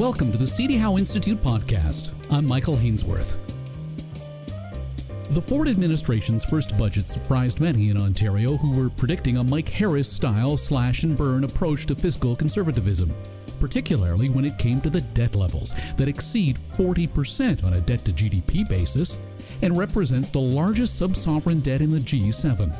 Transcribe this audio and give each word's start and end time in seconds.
Welcome 0.00 0.32
to 0.32 0.38
the 0.38 0.46
CD 0.46 0.78
Howe 0.78 0.96
Institute 0.96 1.36
podcast. 1.42 2.12
I'm 2.30 2.46
Michael 2.46 2.74
Hainsworth. 2.74 3.36
The 5.28 5.42
Ford 5.42 5.68
administration's 5.68 6.42
first 6.42 6.78
budget 6.78 7.06
surprised 7.06 7.60
many 7.60 7.90
in 7.90 8.00
Ontario 8.00 8.56
who 8.56 8.70
were 8.70 8.88
predicting 8.88 9.36
a 9.36 9.44
Mike 9.44 9.68
Harris 9.68 10.10
style 10.10 10.56
slash 10.56 11.02
and 11.02 11.18
burn 11.18 11.44
approach 11.44 11.84
to 11.84 11.94
fiscal 11.94 12.34
conservatism, 12.34 13.12
particularly 13.60 14.30
when 14.30 14.46
it 14.46 14.56
came 14.56 14.80
to 14.80 14.88
the 14.88 15.02
debt 15.02 15.36
levels 15.36 15.70
that 15.98 16.08
exceed 16.08 16.56
40% 16.56 17.62
on 17.62 17.74
a 17.74 17.80
debt 17.82 18.02
to 18.06 18.12
GDP 18.12 18.66
basis 18.66 19.18
and 19.60 19.76
represents 19.76 20.30
the 20.30 20.40
largest 20.40 20.98
sub 20.98 21.14
sovereign 21.14 21.60
debt 21.60 21.82
in 21.82 21.90
the 21.90 21.98
G7. 21.98 22.74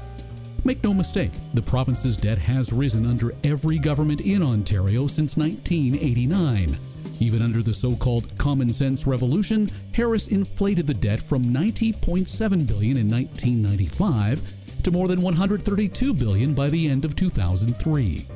Make 0.64 0.82
no 0.82 0.94
mistake, 0.94 1.32
the 1.52 1.60
province's 1.60 2.16
debt 2.16 2.38
has 2.38 2.72
risen 2.72 3.04
under 3.04 3.34
every 3.44 3.78
government 3.78 4.22
in 4.22 4.42
Ontario 4.42 5.06
since 5.06 5.36
1989. 5.36 6.78
Even 7.20 7.42
under 7.42 7.62
the 7.62 7.74
so-called 7.74 8.36
common 8.38 8.72
sense 8.72 9.06
revolution, 9.06 9.68
Harris 9.92 10.28
inflated 10.28 10.86
the 10.86 10.94
debt 10.94 11.20
from 11.20 11.44
90.7 11.44 12.66
billion 12.66 12.96
in 12.96 13.10
1995 13.10 14.42
to 14.82 14.90
more 14.90 15.08
than 15.08 15.20
132 15.20 16.14
billion 16.14 16.54
by 16.54 16.68
the 16.70 16.88
end 16.88 17.04
of 17.04 17.14
2003. 17.14 18.26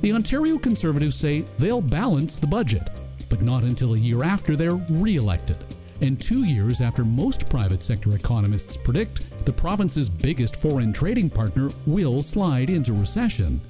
The 0.00 0.12
Ontario 0.12 0.58
Conservatives 0.58 1.16
say 1.16 1.40
they'll 1.58 1.80
balance 1.80 2.38
the 2.38 2.46
budget, 2.46 2.88
but 3.28 3.42
not 3.42 3.64
until 3.64 3.94
a 3.94 3.98
year 3.98 4.22
after 4.22 4.54
they're 4.54 4.74
re-elected, 4.74 5.56
and 6.00 6.20
2 6.20 6.44
years 6.44 6.80
after 6.80 7.04
most 7.04 7.48
private 7.48 7.82
sector 7.82 8.14
economists 8.14 8.76
predict 8.76 9.22
the 9.44 9.52
province's 9.52 10.08
biggest 10.08 10.54
foreign 10.56 10.92
trading 10.92 11.30
partner 11.30 11.70
will 11.86 12.22
slide 12.22 12.70
into 12.70 12.92
recession. 12.92 13.60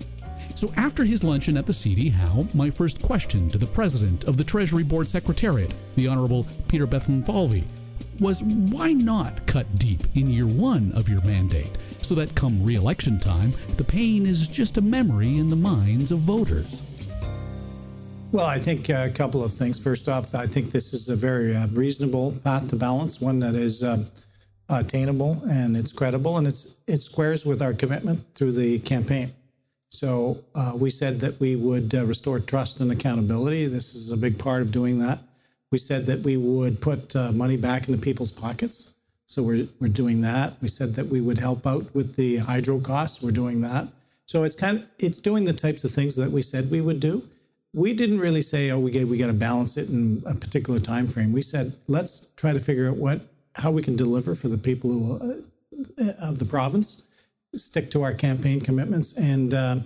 So, 0.63 0.73
after 0.77 1.05
his 1.05 1.25
luncheon 1.25 1.57
at 1.57 1.67
the 1.67 1.73
CD 1.73 2.09
Howe, 2.09 2.47
my 2.55 2.71
first 2.71 3.03
question 3.03 3.49
to 3.49 3.59
the 3.59 3.67
president 3.67 4.23
of 4.27 4.37
the 4.37 4.45
Treasury 4.45 4.85
Board 4.85 5.09
Secretariat, 5.09 5.75
the 5.97 6.07
Honorable 6.07 6.47
Peter 6.69 6.87
Bethlenfalvy, 6.87 7.65
was 8.21 8.45
why 8.45 8.93
not 8.93 9.45
cut 9.49 9.67
deep 9.81 10.03
in 10.15 10.31
year 10.31 10.47
one 10.47 10.93
of 10.93 11.09
your 11.09 11.21
mandate 11.23 11.77
so 12.01 12.15
that 12.15 12.37
come 12.37 12.63
re 12.63 12.77
election 12.77 13.19
time, 13.19 13.53
the 13.77 13.83
pain 13.83 14.25
is 14.25 14.47
just 14.47 14.79
a 14.79 14.81
memory 14.81 15.37
in 15.37 15.51
the 15.51 15.57
minds 15.57 16.13
of 16.13 16.21
voters? 16.21 16.81
Well, 18.31 18.47
I 18.47 18.61
think 18.61 18.89
a 18.89 19.11
couple 19.11 19.43
of 19.43 19.53
things. 19.53 19.83
First 19.83 20.09
off, 20.09 20.33
I 20.33 20.47
think 20.47 20.71
this 20.71 20.93
is 20.93 21.09
a 21.09 21.17
very 21.17 21.57
uh, 21.57 21.67
reasonable 21.73 22.37
path 22.45 22.69
to 22.69 22.77
balance, 22.77 23.21
one 23.21 23.41
that 23.41 23.57
is 23.57 23.83
uh, 23.83 24.05
attainable 24.69 25.43
and 25.51 25.77
it's 25.77 25.93
credible, 25.93 26.39
and 26.39 26.47
it's 26.47 26.77
it 26.87 27.03
squares 27.03 27.45
with 27.45 27.61
our 27.61 27.75
commitment 27.75 28.25
through 28.37 28.53
the 28.53 28.79
campaign. 28.79 29.33
So 29.93 30.43
uh, 30.55 30.73
we 30.75 30.89
said 30.89 31.21
that 31.21 31.39
we 31.39 31.55
would 31.55 31.95
uh, 31.95 32.07
restore 32.07 32.39
trust 32.39 32.81
and 32.81 32.91
accountability. 32.91 33.67
This 33.67 33.95
is 33.95 34.11
a 34.11 34.17
big 34.17 34.39
part 34.39 34.63
of 34.63 34.73
doing 34.73 34.99
that. 35.01 35.19
We 35.71 35.77
said 35.77 36.07
that 36.07 36.21
we 36.21 36.39
would 36.39 36.81
put 36.81 37.15
uh, 37.15 37.31
money 37.33 37.59
back 37.59 37.89
into 37.89 38.01
people's 38.01 38.33
pockets. 38.33 38.95
So 39.27 39.43
we're, 39.43 39.69
we're 39.81 39.89
doing 39.89 40.23
that. 40.23 40.57
We 40.63 40.69
said 40.69 40.95
that 40.95 41.09
we 41.09 41.21
would 41.21 41.37
help 41.37 41.67
out 41.67 41.95
with 41.95 42.17
the 42.17 42.39
hydro 42.39 42.81
costs. 42.81 43.23
We're 43.23 43.33
doing 43.33 43.61
that. 43.61 43.89
So 44.25 44.45
it's 44.45 44.57
kind 44.57 44.79
of 44.79 44.87
it's 44.99 45.19
doing 45.19 45.45
the 45.45 45.53
types 45.53 45.85
of 45.85 45.91
things 45.91 46.17
that 46.17 46.31
we 46.31 46.41
said 46.41 46.71
we 46.71 46.81
would 46.81 46.99
do. 46.99 47.29
We 47.75 47.93
didn't 47.93 48.21
really 48.21 48.43
say, 48.43 48.71
oh, 48.71 48.79
we 48.79 48.91
get 48.91 49.09
we 49.09 49.19
got 49.19 49.27
to 49.27 49.35
balance 49.35 49.77
it 49.77 49.91
in 49.91 50.23
a 50.27 50.35
particular 50.35 50.81
time 50.81 51.09
frame. 51.09 51.33
We 51.33 51.43
said, 51.43 51.75
let's 51.87 52.29
try 52.37 52.55
to 52.55 52.61
figure 52.61 52.89
out 52.89 52.97
what 52.97 53.21
how 53.57 53.71
we 53.71 53.83
can 53.83 53.97
deliver 53.97 54.35
for 54.35 54.49
the 54.49 54.57
people 54.57 54.91
who, 54.91 55.15
uh, 56.01 56.13
of 56.23 56.39
the 56.39 56.47
province 56.47 57.05
stick 57.55 57.91
to 57.91 58.03
our 58.03 58.13
campaign 58.13 58.61
commitments 58.61 59.17
and 59.17 59.55
uh, 59.55 59.77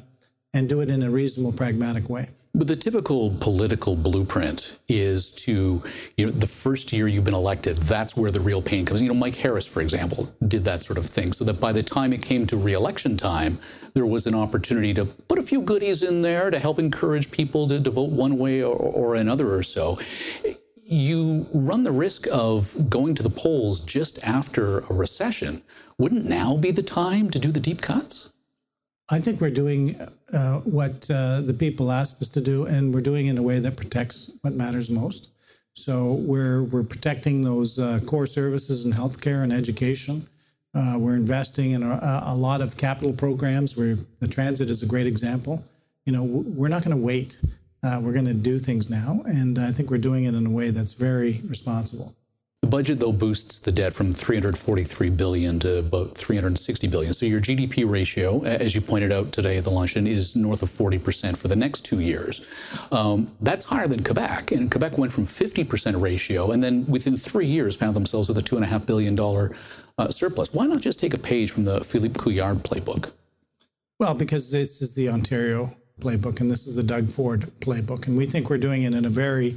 and 0.55 0.69
do 0.69 0.81
it 0.81 0.89
in 0.89 1.03
a 1.03 1.11
reasonable, 1.11 1.53
pragmatic 1.53 2.09
way. 2.09 2.29
But 2.55 2.69
the 2.69 2.77
typical 2.77 3.37
political 3.39 3.95
blueprint 3.95 4.79
is 4.89 5.31
to, 5.33 5.83
you 6.17 6.25
know, 6.25 6.33
the 6.33 6.47
first 6.47 6.91
year 6.91 7.07
you've 7.07 7.25
been 7.25 7.35
elected, 7.35 7.77
that's 7.77 8.17
where 8.17 8.31
the 8.31 8.41
real 8.41 8.63
pain 8.63 8.87
comes. 8.87 9.03
You 9.03 9.09
know, 9.09 9.15
Mike 9.15 9.35
Harris, 9.35 9.67
for 9.67 9.83
example, 9.83 10.33
did 10.49 10.65
that 10.65 10.83
sort 10.83 10.97
of 10.97 11.05
thing, 11.05 11.35
so 11.35 11.45
that 11.45 11.61
by 11.61 11.73
the 11.73 11.83
time 11.83 12.15
it 12.15 12.23
came 12.23 12.47
to 12.47 12.57
reelection 12.57 13.19
time, 13.19 13.59
there 13.93 14.07
was 14.07 14.27
an 14.27 14.35
opportunity 14.35 14.95
to 14.95 15.05
put 15.05 15.39
a 15.39 15.43
few 15.43 15.61
goodies 15.61 16.03
in 16.03 16.23
there 16.23 16.49
to 16.49 16.59
help 16.59 16.79
encourage 16.79 17.31
people 17.31 17.69
to, 17.69 17.79
to 17.79 17.91
vote 17.91 18.11
one 18.11 18.39
way 18.39 18.63
or, 18.63 18.75
or 18.75 19.17
another 19.17 19.55
or 19.55 19.63
so 19.63 19.99
you 20.89 21.49
run 21.53 21.85
the 21.85 21.93
risk 21.93 22.27
of 22.31 22.89
going 22.89 23.15
to 23.17 23.23
the 23.23 23.31
polls 23.31 23.81
just 23.81 24.23
after 24.25 24.81
a 24.81 24.95
recession. 24.95 25.63
Wouldn't 25.99 26.29
now 26.29 26.57
be 26.57 26.71
the 26.71 26.83
time 26.83 27.31
to 27.31 27.39
do 27.39 27.51
the 27.51 27.61
deep 27.61 27.83
cuts? 27.83 28.33
I 29.09 29.19
think 29.19 29.41
we're 29.41 29.51
doing 29.51 30.01
uh, 30.33 30.59
what 30.61 31.11
uh, 31.11 31.41
the 31.41 31.55
people 31.55 31.93
asked 31.93 32.23
us 32.23 32.31
to 32.31 32.41
do, 32.41 32.67
and 32.67 32.93
we're 32.95 33.01
doing 33.01 33.27
it 33.27 33.31
in 33.31 33.39
a 33.39 33.43
way 33.43 33.59
that 33.59 33.77
protects 33.77 34.33
what 34.43 34.53
matters 34.53 34.91
most. 34.91 35.31
So 35.75 36.15
we're 36.15 36.63
we're 36.63 36.83
protecting 36.83 37.43
those 37.43 37.79
uh, 37.79 38.01
core 38.07 38.27
services 38.27 38.87
in 38.87 38.93
healthcare 38.93 39.43
and 39.43 39.53
education. 39.53 40.27
Uh, 40.75 40.97
we're 40.99 41.15
investing 41.15 41.71
in 41.71 41.83
a, 41.83 42.23
a, 42.27 42.35
lot 42.35 42.61
of 42.61 42.77
capital 42.77 43.13
programs. 43.13 43.77
Where 43.77 43.97
the 44.21 44.29
transit 44.29 44.71
is 44.71 44.83
a 44.83 44.87
great 44.87 45.07
example. 45.07 45.65
You 46.05 46.13
know, 46.13 46.25
we're 46.25 46.69
not 46.69 46.83
going 46.83 46.97
to 46.97 47.03
wait. 47.03 47.41
Uh, 47.83 48.01
we're 48.03 48.13
going 48.13 48.27
to 48.27 48.35
do 48.35 48.59
things 48.59 48.91
now, 48.91 49.23
and 49.27 49.59
I 49.59 49.71
think 49.71 49.91
we're 49.91 49.99
doing 49.99 50.25
it 50.25 50.35
in 50.35 50.47
a 50.47 50.51
way 50.51 50.71
that's 50.71 50.95
very 50.95 51.43
responsible. 51.45 52.17
The 52.67 52.71
budget, 52.71 52.99
though, 52.99 53.13
boosts 53.13 53.61
the 53.61 53.71
debt 53.71 53.93
from 53.93 54.13
343 54.13 55.11
billion 55.11 55.61
to 55.61 55.79
about 55.79 56.19
360 56.19 56.89
billion. 56.89 57.15
So 57.15 57.25
your 57.25 57.41
GDP 57.41 57.89
ratio, 57.89 58.43
as 58.43 58.75
you 58.75 58.81
pointed 58.81 59.13
out 59.13 59.31
today 59.31 59.59
at 59.59 59.63
the 59.65 59.71
luncheon, 59.71 60.05
is 60.07 60.35
north 60.35 60.63
of 60.63 60.71
40 60.71 60.99
percent 60.99 61.39
for 61.39 61.47
the 61.47 61.55
next 61.55 61.83
two 61.83 62.01
years. 62.01 62.45
Um, 62.91 63.31
that's 63.41 63.67
higher 63.67 63.87
than 63.87 64.03
Quebec, 64.03 64.51
and 64.51 64.69
Quebec 64.69 64.99
went 64.99 65.13
from 65.13 65.27
50 65.27 65.63
percent 65.63 65.97
ratio, 65.99 66.51
and 66.51 66.65
then 66.65 66.87
within 66.87 67.17
three 67.17 67.47
years 67.47 67.77
found 67.77 67.95
themselves 67.95 68.29
with 68.29 68.39
a 68.39 68.43
two 68.43 68.57
and 68.57 68.65
a 68.65 68.69
half 68.69 68.85
billion 68.85 69.15
dollar 69.15 69.55
uh, 69.99 70.09
surplus. 70.09 70.53
Why 70.53 70.67
not 70.67 70.81
just 70.81 70.99
take 70.99 71.15
a 71.15 71.19
page 71.19 71.53
from 71.53 71.67
the 71.67 71.85
Philippe 71.85 72.19
Couillard 72.19 72.63
playbook? 72.65 73.13
Well, 74.01 74.15
because 74.15 74.51
this 74.51 74.83
is 74.83 74.95
the 74.95 75.09
Ontario 75.09 75.77
playbook, 76.01 76.41
and 76.41 76.51
this 76.51 76.67
is 76.67 76.77
the 76.77 76.83
Doug 76.83 77.09
Ford 77.09 77.51
playbook. 77.61 78.07
And 78.07 78.17
we 78.17 78.27
think 78.27 78.51
we're 78.51 78.59
doing 78.59 78.83
it 78.83 78.95
in 78.95 79.05
a 79.05 79.11
very 79.11 79.57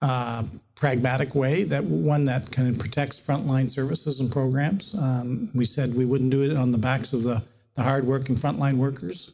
uh, 0.00 0.44
pragmatic 0.74 1.34
way, 1.34 1.64
that 1.64 1.84
one 1.84 2.24
that 2.26 2.50
kind 2.50 2.68
of 2.68 2.78
protects 2.78 3.24
frontline 3.24 3.70
services 3.70 4.20
and 4.20 4.30
programs. 4.30 4.94
Um, 4.94 5.48
we 5.54 5.64
said 5.64 5.94
we 5.94 6.04
wouldn't 6.04 6.30
do 6.30 6.42
it 6.42 6.56
on 6.56 6.72
the 6.72 6.78
backs 6.78 7.12
of 7.12 7.22
the, 7.22 7.42
the 7.74 7.82
hardworking 7.82 8.36
frontline 8.36 8.76
workers. 8.76 9.32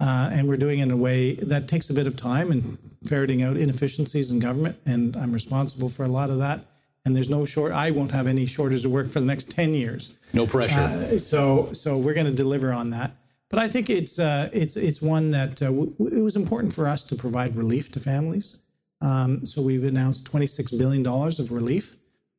Uh, 0.00 0.30
and 0.32 0.46
we're 0.46 0.56
doing 0.56 0.78
it 0.78 0.84
in 0.84 0.90
a 0.92 0.96
way 0.96 1.34
that 1.34 1.66
takes 1.66 1.90
a 1.90 1.94
bit 1.94 2.06
of 2.06 2.14
time 2.14 2.52
and 2.52 2.78
ferreting 3.04 3.42
out 3.42 3.56
inefficiencies 3.56 4.30
in 4.30 4.38
government. 4.38 4.76
And 4.86 5.16
I'm 5.16 5.32
responsible 5.32 5.88
for 5.88 6.04
a 6.04 6.08
lot 6.08 6.30
of 6.30 6.38
that. 6.38 6.64
And 7.04 7.16
there's 7.16 7.28
no 7.28 7.44
short. 7.44 7.72
I 7.72 7.90
won't 7.90 8.12
have 8.12 8.26
any 8.26 8.46
shortage 8.46 8.84
of 8.84 8.92
work 8.92 9.08
for 9.08 9.18
the 9.18 9.26
next 9.26 9.50
ten 9.50 9.74
years. 9.74 10.14
No 10.32 10.46
pressure. 10.46 10.78
Uh, 10.78 11.18
so 11.18 11.72
so 11.72 11.96
we're 11.96 12.14
going 12.14 12.26
to 12.26 12.34
deliver 12.34 12.72
on 12.72 12.90
that. 12.90 13.12
But 13.50 13.58
I 13.60 13.68
think 13.68 13.88
it's 13.88 14.18
uh, 14.18 14.50
it's 14.52 14.76
it's 14.76 15.00
one 15.00 15.30
that 15.30 15.62
uh, 15.62 15.66
w- 15.66 15.94
it 16.12 16.22
was 16.22 16.36
important 16.36 16.72
for 16.72 16.86
us 16.86 17.02
to 17.04 17.16
provide 17.16 17.56
relief 17.56 17.90
to 17.92 18.00
families. 18.00 18.60
Um, 19.00 19.46
so 19.46 19.62
we've 19.62 19.84
announced 19.84 20.26
twenty 20.26 20.46
six 20.46 20.70
billion 20.72 21.02
dollars 21.02 21.38
of 21.40 21.50
relief. 21.50 21.96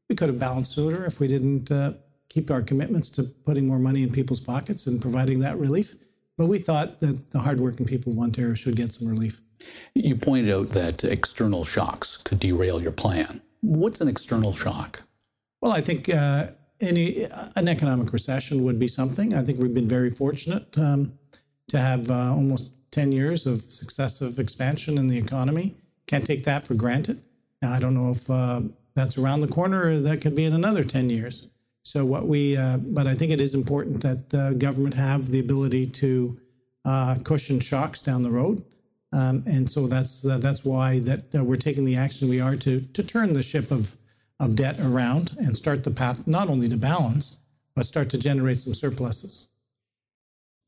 We 0.09 0.16
could 0.16 0.30
have 0.30 0.40
balanced 0.40 0.74
sooner 0.74 1.06
if 1.06 1.19
we 1.19 1.28
didn't 1.28 1.72
uh, 1.72 1.94
keep 2.30 2.52
our 2.52 2.62
commitments 2.62 3.09
to 3.12 3.24
putting 3.24 3.68
more 3.68 3.80
money 3.80 4.03
in 4.03 4.12
people's 4.12 4.40
pockets 4.40 4.86
and 4.88 5.02
providing 5.02 5.40
that 5.40 5.58
relief. 5.58 5.96
But 6.38 6.48
we 6.48 6.59
thought 6.59 7.00
that 7.00 7.31
the 7.31 7.40
hardworking 7.40 7.86
people 7.86 8.14
of 8.14 8.19
Ontario 8.19 8.53
should 8.53 8.75
get 8.75 8.92
some 8.94 9.08
relief. 9.08 9.42
You 9.94 10.16
pointed 10.16 10.53
out 10.53 10.69
that 10.74 11.03
external 11.03 11.66
shocks 11.66 12.18
could 12.18 12.40
derail 12.40 12.81
your 12.81 12.94
plan. 12.94 13.42
What's 13.62 14.00
an 14.00 14.08
external 14.08 14.53
shock? 14.53 15.03
Well, 15.62 15.74
I 15.74 15.81
think 15.81 16.08
uh, 16.08 16.52
any 16.82 17.26
an 17.56 17.68
economic 17.68 18.14
recession 18.14 18.64
would 18.64 18.80
be 18.80 18.88
something. 18.88 19.34
I 19.34 19.42
think 19.42 19.60
we've 19.60 19.74
been 19.74 19.88
very 19.88 20.10
fortunate 20.10 20.78
um, 20.78 21.14
to 21.68 21.80
have 21.80 22.10
uh, 22.10 22.34
almost 22.34 22.74
ten 22.92 23.12
years 23.12 23.46
of 23.46 23.60
successive 23.62 24.40
expansion 24.40 24.98
in 24.98 25.08
the 25.08 25.18
economy. 25.18 25.76
Can't 26.08 26.26
take 26.26 26.44
that 26.46 26.66
for 26.66 26.76
granted. 26.76 27.24
Now 27.62 27.74
I 27.74 27.80
don't 27.80 27.94
know 27.94 28.12
if 28.12 28.30
uh, 28.30 28.62
that's 28.96 29.18
around 29.18 29.42
the 29.42 29.48
corner 29.48 29.90
or 29.90 30.00
that 30.00 30.22
could 30.22 30.36
be 30.36 30.46
in 30.46 30.54
another 30.54 30.84
ten 30.84 31.10
years. 31.10 31.50
So 31.84 32.06
what 32.06 32.28
we, 32.28 32.56
uh, 32.56 32.78
but 32.78 33.08
I 33.08 33.16
think 33.16 33.32
it 33.32 33.42
is 33.42 33.56
important 33.56 34.02
that 34.02 34.34
uh, 34.34 34.54
government 34.54 34.96
have 34.96 35.28
the 35.28 35.40
ability 35.40 35.88
to 35.88 36.40
uh, 36.86 37.16
cushion 37.24 37.60
shocks 37.60 38.02
down 38.02 38.24
the 38.24 38.32
road. 38.32 38.64
Um, 39.12 39.44
and 39.48 39.70
so 39.70 39.88
that's 39.88 40.25
uh, 40.25 40.38
that's 40.38 40.64
why 40.64 41.00
that 41.00 41.34
we're 41.34 41.56
taking 41.56 41.86
the 41.86 41.96
action 41.96 42.30
we 42.30 42.40
are 42.40 42.56
to 42.58 42.82
to 42.82 43.04
turn 43.04 43.34
the 43.34 43.42
ship 43.42 43.72
of 43.72 43.98
of 44.39 44.56
debt 44.56 44.80
around 44.80 45.36
and 45.38 45.56
start 45.56 45.83
the 45.83 45.91
path 45.91 46.25
not 46.27 46.50
only 46.50 46.68
to 46.69 46.77
balance, 46.77 47.39
but 47.75 47.86
start 47.86 48.09
to 48.09 48.18
generate 48.18 48.57
some 48.57 48.74
surpluses. 48.74 49.50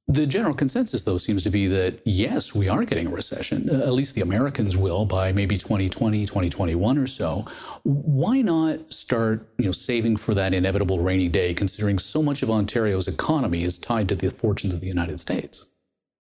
The 0.08 0.26
general 0.26 0.54
consensus, 0.54 1.04
though, 1.04 1.18
seems 1.18 1.42
to 1.44 1.50
be 1.50 1.68
that 1.68 2.02
yes, 2.04 2.54
we 2.54 2.68
are 2.68 2.84
getting 2.84 3.08
a 3.08 3.12
recession. 3.12 3.70
Uh, 3.70 3.84
at 3.84 3.94
least 3.94 4.16
the 4.16 4.22
Americans 4.22 4.76
will 4.76 5.06
by 5.06 5.32
maybe 5.32 5.58
2020, 5.58 6.26
2021 6.26 6.98
or 6.98 7.08
so. 7.08 7.46
Why 7.84 8.42
not 8.42 8.92
start, 8.92 9.48
you 9.58 9.66
know, 9.66 9.72
saving 9.72 10.18
for 10.18 10.34
that 10.34 10.54
inevitable 10.54 11.00
rainy 11.00 11.30
day, 11.30 11.54
considering 11.54 11.98
so 11.98 12.22
much 12.22 12.44
of 12.44 12.50
Ontario's 12.50 13.08
economy 13.08 13.64
is 13.64 13.78
tied 13.78 14.10
to 14.10 14.16
the 14.16 14.32
fortunes 14.32 14.74
of 14.74 14.82
the 14.82 14.88
United 14.88 15.20
States? 15.20 15.68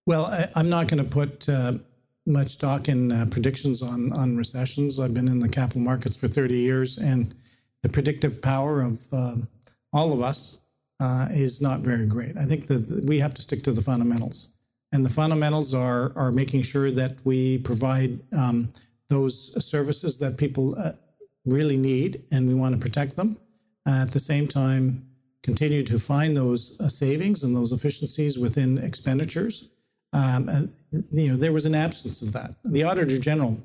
Well, 0.06 0.26
I, 0.26 0.60
am 0.60 0.70
not 0.70 0.88
going 0.88 1.04
to 1.04 1.10
put 1.10 1.50
uh, 1.50 1.74
much 2.26 2.58
talk 2.58 2.88
in 2.88 3.12
uh, 3.12 3.26
predictions 3.32 3.82
on, 3.82 4.12
on 4.14 4.38
recessions. 4.38 5.00
I've 5.00 5.14
been 5.14 5.28
in 5.28 5.40
the 5.40 5.50
capital 5.50 5.82
markets 5.82 6.16
for 6.16 6.28
30 6.28 6.56
years, 6.56 6.98
and 6.98 7.34
the 7.84 7.90
predictive 7.90 8.42
power 8.42 8.82
of 8.82 9.00
uh, 9.12 9.36
all 9.92 10.14
of 10.14 10.22
us 10.22 10.60
uh, 11.00 11.28
is 11.32 11.62
not 11.62 11.80
very 11.80 12.06
great. 12.06 12.38
I 12.38 12.44
think 12.44 12.68
that 12.68 13.06
we 13.08 13.20
have 13.20 13.34
to 13.34 13.42
stick 13.42 13.64
to 13.64 13.72
the 13.72 13.82
fundamentals. 13.82 14.52
And 14.94 15.06
the 15.06 15.10
fundamentals 15.10 15.74
are, 15.74 16.12
are 16.16 16.32
making 16.32 16.64
sure 16.64 16.92
that 16.92 17.20
we 17.24 17.58
provide 17.58 18.20
um, 18.34 18.70
those 19.10 19.66
services 19.66 20.20
that 20.20 20.38
people 20.38 20.76
uh, 20.78 20.92
really 21.46 21.78
need, 21.78 22.18
and 22.32 22.48
we 22.48 22.54
want 22.54 22.76
to 22.76 22.82
protect 22.82 23.16
them. 23.16 23.38
at 23.88 24.12
the 24.12 24.20
same 24.20 24.48
time, 24.48 25.08
continue 25.44 25.84
to 25.84 25.98
find 25.98 26.38
those 26.38 26.80
uh, 26.80 26.88
savings 26.88 27.44
and 27.44 27.56
those 27.56 27.72
efficiencies 27.72 28.38
within 28.38 28.78
expenditures. 28.78 29.70
Um, 30.14 30.50
you 31.12 31.30
know, 31.30 31.36
there 31.38 31.54
was 31.54 31.66
an 31.66 31.76
absence 31.76 32.22
of 32.22 32.34
that. 32.34 32.56
The 32.64 32.84
Auditor 32.84 33.18
General 33.18 33.58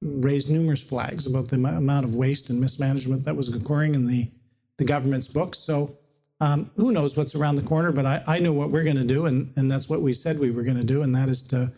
raised 0.00 0.50
numerous 0.50 0.82
flags 0.82 1.26
about 1.26 1.48
the 1.48 1.56
amount 1.56 2.04
of 2.04 2.14
waste 2.14 2.50
and 2.50 2.60
mismanagement 2.60 3.24
that 3.24 3.36
was 3.36 3.54
occurring 3.54 3.94
in 3.94 4.06
the, 4.06 4.30
the 4.76 4.84
government's 4.84 5.28
books. 5.28 5.58
So 5.58 5.98
um, 6.40 6.70
who 6.76 6.92
knows 6.92 7.16
what's 7.16 7.34
around 7.34 7.56
the 7.56 7.62
corner, 7.62 7.90
but 7.90 8.06
I, 8.06 8.22
I 8.26 8.38
know 8.38 8.52
what 8.52 8.70
we're 8.70 8.84
going 8.84 8.96
to 8.96 9.04
do, 9.04 9.26
and, 9.26 9.50
and 9.56 9.70
that's 9.70 9.88
what 9.88 10.02
we 10.02 10.12
said 10.12 10.38
we 10.38 10.50
were 10.50 10.62
going 10.62 10.76
to 10.76 10.84
do, 10.84 11.02
and 11.02 11.14
that 11.16 11.28
is 11.28 11.42
to 11.44 11.72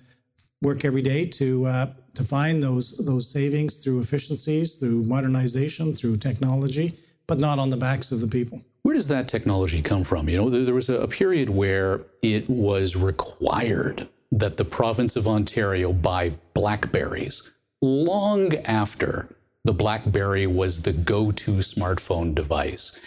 work 0.61 0.85
every 0.85 1.03
day 1.03 1.25
to 1.25 1.65
uh, 1.67 1.87
to 2.15 2.25
find 2.25 2.62
those 2.62 2.97
those 2.99 3.31
savings 3.31 3.79
through 3.79 4.01
efficiencies, 4.01 4.79
through 4.79 5.05
modernization, 5.05 5.95
through 5.95 6.17
technology, 6.17 6.99
but 7.27 7.39
not 7.39 7.59
on 7.59 7.71
the 7.71 7.77
backs 7.77 8.12
of 8.12 8.21
the 8.21 8.27
people. 8.27 8.62
Where 8.82 8.94
does 8.94 9.09
that 9.09 9.29
technology 9.29 9.82
come 9.82 10.05
from? 10.05 10.29
You 10.29 10.37
know, 10.37 10.50
there 10.50 10.75
was 10.75 10.88
a 10.88 11.06
period 11.06 11.50
where 11.50 12.00
it 12.23 12.49
was 12.49 12.97
required 12.97 14.09
that 14.32 14.56
the 14.56 14.65
province 14.65 15.17
of 15.17 15.29
Ontario 15.29 15.93
buy 15.93 16.32
Blackberries 16.55 17.50
long 17.82 18.55
after 18.65 19.29
the 19.65 19.73
Blackberry 19.73 20.47
was 20.47 20.82
the 20.82 20.93
go 20.93 21.31
to 21.32 21.53
smartphone 21.56 22.35
device. 22.35 22.99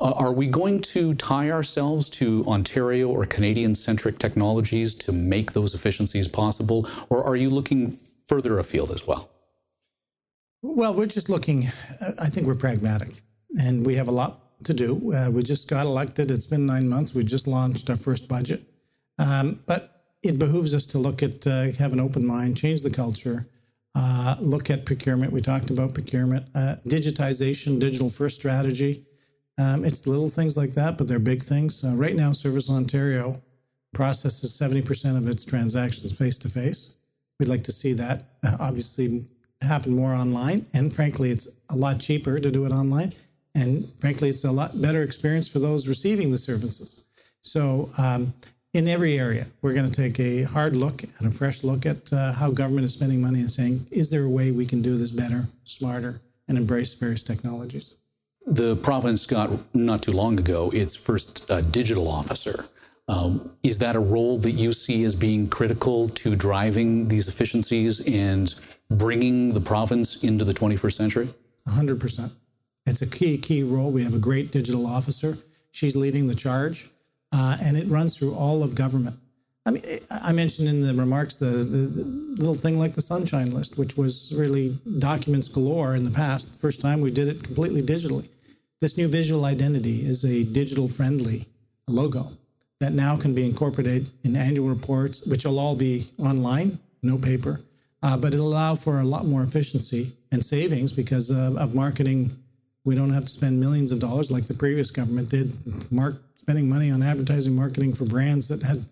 Uh, 0.00 0.12
are 0.16 0.32
we 0.32 0.46
going 0.46 0.80
to 0.80 1.14
tie 1.14 1.50
ourselves 1.50 2.08
to 2.08 2.44
Ontario 2.46 3.08
or 3.08 3.26
Canadian 3.26 3.74
centric 3.74 4.18
technologies 4.18 4.94
to 4.94 5.12
make 5.12 5.52
those 5.52 5.74
efficiencies 5.74 6.26
possible? 6.26 6.88
Or 7.10 7.22
are 7.22 7.36
you 7.36 7.50
looking 7.50 7.96
further 8.26 8.58
afield 8.58 8.90
as 8.90 9.06
well? 9.06 9.30
Well, 10.62 10.94
we're 10.94 11.06
just 11.06 11.28
looking, 11.28 11.64
I 12.18 12.28
think 12.28 12.46
we're 12.46 12.54
pragmatic 12.54 13.10
and 13.60 13.84
we 13.84 13.96
have 13.96 14.08
a 14.08 14.12
lot 14.12 14.41
to 14.66 14.74
do. 14.74 15.12
Uh, 15.12 15.30
we 15.30 15.42
just 15.42 15.68
got 15.68 15.86
elected. 15.86 16.30
It's 16.30 16.46
been 16.46 16.66
nine 16.66 16.88
months. 16.88 17.14
We 17.14 17.24
just 17.24 17.46
launched 17.46 17.88
our 17.90 17.96
first 17.96 18.28
budget. 18.28 18.62
Um, 19.18 19.60
but 19.66 20.04
it 20.22 20.38
behooves 20.38 20.74
us 20.74 20.86
to 20.86 20.98
look 20.98 21.22
at, 21.22 21.46
uh, 21.46 21.72
have 21.78 21.92
an 21.92 22.00
open 22.00 22.24
mind, 22.24 22.56
change 22.56 22.82
the 22.82 22.90
culture, 22.90 23.48
uh, 23.94 24.36
look 24.40 24.70
at 24.70 24.86
procurement. 24.86 25.32
We 25.32 25.40
talked 25.40 25.70
about 25.70 25.94
procurement, 25.94 26.46
uh, 26.54 26.76
digitization, 26.86 27.78
digital 27.78 28.08
first 28.08 28.36
strategy. 28.36 29.04
Um, 29.58 29.84
it's 29.84 30.06
little 30.06 30.28
things 30.28 30.56
like 30.56 30.74
that, 30.74 30.96
but 30.96 31.08
they're 31.08 31.18
big 31.18 31.42
things. 31.42 31.84
Uh, 31.84 31.94
right 31.94 32.16
now, 32.16 32.32
Service 32.32 32.70
Ontario 32.70 33.42
processes 33.92 34.58
70% 34.58 35.16
of 35.16 35.28
its 35.28 35.44
transactions 35.44 36.16
face 36.16 36.38
to 36.38 36.48
face. 36.48 36.94
We'd 37.38 37.48
like 37.48 37.64
to 37.64 37.72
see 37.72 37.92
that 37.94 38.24
uh, 38.44 38.56
obviously 38.60 39.26
happen 39.60 39.94
more 39.94 40.14
online. 40.14 40.66
And 40.72 40.94
frankly, 40.94 41.30
it's 41.30 41.48
a 41.68 41.76
lot 41.76 42.00
cheaper 42.00 42.40
to 42.40 42.50
do 42.50 42.64
it 42.64 42.72
online. 42.72 43.12
And 43.54 43.90
frankly, 43.98 44.28
it's 44.28 44.44
a 44.44 44.52
lot 44.52 44.80
better 44.80 45.02
experience 45.02 45.48
for 45.48 45.58
those 45.58 45.86
receiving 45.86 46.30
the 46.30 46.38
services. 46.38 47.04
So, 47.42 47.90
um, 47.98 48.34
in 48.72 48.88
every 48.88 49.18
area, 49.18 49.48
we're 49.60 49.74
going 49.74 49.90
to 49.90 49.92
take 49.92 50.18
a 50.18 50.44
hard 50.44 50.76
look 50.76 51.02
and 51.02 51.26
a 51.26 51.30
fresh 51.30 51.62
look 51.62 51.84
at 51.84 52.10
uh, 52.10 52.32
how 52.32 52.50
government 52.50 52.86
is 52.86 52.94
spending 52.94 53.20
money 53.20 53.40
and 53.40 53.50
saying, 53.50 53.86
is 53.90 54.08
there 54.08 54.24
a 54.24 54.30
way 54.30 54.50
we 54.50 54.64
can 54.64 54.80
do 54.80 54.96
this 54.96 55.10
better, 55.10 55.48
smarter, 55.64 56.22
and 56.48 56.56
embrace 56.56 56.94
various 56.94 57.22
technologies? 57.22 57.96
The 58.46 58.76
province 58.76 59.26
got 59.26 59.50
not 59.74 60.02
too 60.02 60.12
long 60.12 60.38
ago 60.38 60.70
its 60.70 60.96
first 60.96 61.48
uh, 61.50 61.60
digital 61.60 62.08
officer. 62.08 62.64
Um, 63.08 63.52
is 63.62 63.78
that 63.78 63.94
a 63.94 64.00
role 64.00 64.38
that 64.38 64.52
you 64.52 64.72
see 64.72 65.04
as 65.04 65.14
being 65.14 65.48
critical 65.48 66.08
to 66.08 66.34
driving 66.34 67.08
these 67.08 67.28
efficiencies 67.28 68.00
and 68.00 68.54
bringing 68.90 69.52
the 69.52 69.60
province 69.60 70.16
into 70.22 70.44
the 70.44 70.54
21st 70.54 70.92
century? 70.94 71.28
100%. 71.68 72.30
It's 72.86 73.02
a 73.02 73.06
key, 73.06 73.38
key 73.38 73.62
role. 73.62 73.90
We 73.90 74.02
have 74.04 74.14
a 74.14 74.18
great 74.18 74.50
digital 74.50 74.86
officer. 74.86 75.38
She's 75.70 75.96
leading 75.96 76.26
the 76.26 76.34
charge, 76.34 76.90
uh, 77.32 77.56
and 77.62 77.76
it 77.76 77.88
runs 77.88 78.16
through 78.16 78.34
all 78.34 78.62
of 78.62 78.74
government. 78.74 79.18
I 79.64 79.70
mean, 79.70 79.82
I 80.10 80.32
mentioned 80.32 80.68
in 80.68 80.80
the 80.80 80.92
remarks 80.92 81.38
the, 81.38 81.46
the, 81.46 81.86
the, 81.86 82.04
little 82.04 82.54
thing 82.54 82.80
like 82.80 82.94
the 82.94 83.02
Sunshine 83.02 83.52
List, 83.52 83.78
which 83.78 83.96
was 83.96 84.32
really 84.36 84.76
documents 84.98 85.46
galore 85.48 85.94
in 85.94 86.02
the 86.02 86.10
past. 86.10 86.60
First 86.60 86.80
time 86.80 87.00
we 87.00 87.12
did 87.12 87.28
it 87.28 87.44
completely 87.44 87.80
digitally. 87.80 88.28
This 88.80 88.96
new 88.96 89.06
visual 89.06 89.44
identity 89.44 90.00
is 90.00 90.24
a 90.24 90.42
digital 90.42 90.88
friendly 90.88 91.46
logo 91.86 92.32
that 92.80 92.92
now 92.92 93.16
can 93.16 93.32
be 93.32 93.46
incorporated 93.46 94.10
in 94.24 94.34
annual 94.34 94.68
reports, 94.68 95.24
which 95.24 95.44
will 95.44 95.60
all 95.60 95.76
be 95.76 96.06
online, 96.18 96.80
no 97.00 97.16
paper, 97.16 97.60
uh, 98.02 98.16
but 98.16 98.34
it'll 98.34 98.48
allow 98.48 98.74
for 98.74 98.98
a 98.98 99.04
lot 99.04 99.24
more 99.24 99.44
efficiency 99.44 100.16
and 100.32 100.44
savings 100.44 100.92
because 100.92 101.30
of 101.30 101.76
marketing. 101.76 102.36
We 102.84 102.94
don't 102.94 103.10
have 103.10 103.24
to 103.24 103.30
spend 103.30 103.60
millions 103.60 103.92
of 103.92 104.00
dollars 104.00 104.30
like 104.30 104.46
the 104.46 104.54
previous 104.54 104.90
government 104.90 105.30
did, 105.30 105.52
mark 105.92 106.22
spending 106.36 106.68
money 106.68 106.90
on 106.90 107.02
advertising 107.02 107.54
marketing 107.54 107.94
for 107.94 108.04
brands 108.04 108.48
that 108.48 108.62
had 108.62 108.84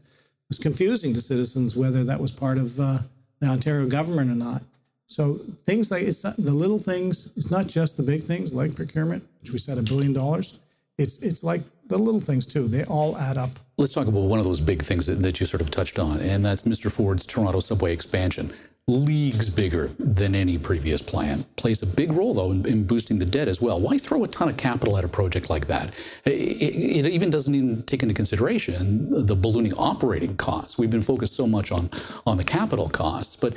was 0.49 0.59
confusing 0.59 1.15
to 1.15 1.21
citizens 1.21 1.77
whether 1.77 2.05
that 2.05 2.21
was 2.21 2.33
part 2.33 2.59
of 2.59 2.79
uh, 2.79 2.99
the 3.41 3.47
Ontario 3.47 3.87
government 3.87 4.31
or 4.31 4.35
not. 4.35 4.63
So 5.07 5.35
things 5.67 5.91
like 5.91 6.03
it's 6.03 6.23
not, 6.23 6.37
the 6.37 6.53
little 6.53 6.79
things. 6.79 7.33
It's 7.37 7.51
not 7.51 7.67
just 7.67 7.97
the 7.97 8.03
big 8.03 8.23
things 8.23 8.55
like 8.55 8.77
procurement, 8.77 9.25
which 9.41 9.51
we 9.51 9.59
said 9.59 9.79
a 9.79 9.83
billion 9.83 10.13
dollars. 10.13 10.61
It's 10.99 11.23
it's 11.23 11.43
like 11.43 11.63
the 11.89 11.99
little 11.99 12.21
things 12.21 12.47
too. 12.47 12.69
They 12.69 12.85
all 12.85 13.17
add 13.17 13.37
up. 13.37 13.51
Let's 13.79 13.93
talk 13.93 14.07
about 14.07 14.21
one 14.21 14.39
of 14.39 14.45
those 14.45 14.61
big 14.61 14.83
things 14.83 15.07
that, 15.07 15.23
that 15.23 15.41
you 15.41 15.47
sort 15.47 15.63
of 15.63 15.71
touched 15.71 15.99
on, 15.99 16.21
and 16.21 16.45
that's 16.45 16.63
Mr. 16.63 16.93
Ford's 16.93 17.27
Toronto 17.27 17.61
subway 17.61 17.93
expansion. 17.93 18.53
Leagues 18.89 19.49
bigger 19.49 19.89
than 19.99 20.35
any 20.35 20.59
previous 20.59 21.01
plan. 21.01 21.45
Plays 21.57 21.83
a 21.83 21.87
big 21.87 22.13
role, 22.13 22.35
though, 22.35 22.51
in, 22.51 22.67
in 22.67 22.85
boosting 22.85 23.19
the 23.21 23.27
debt 23.27 23.47
as 23.47 23.61
well. 23.61 23.79
Why 23.79 23.99
throw 23.99 24.25
a 24.25 24.29
ton 24.29 24.49
of 24.49 24.57
capital 24.57 24.97
at 24.97 25.05
a 25.05 25.09
project 25.09 25.49
like 25.49 25.69
that? 25.69 25.95
It, 26.25 26.31
it, 26.31 27.07
even 27.07 27.31
doesn't 27.31 27.55
even 27.55 27.83
take 27.85 28.03
into 28.03 28.15
consideration 28.15 29.27
the 29.27 29.37
ballooning 29.37 29.75
operating 29.75 30.37
costs. 30.37 30.77
We've 30.77 30.91
been 30.91 31.03
focused 31.03 31.37
so 31.37 31.47
much 31.47 31.71
on, 31.71 31.89
on 32.27 32.37
the 32.37 32.45
capital 32.45 32.89
costs, 32.89 33.37
but 33.37 33.57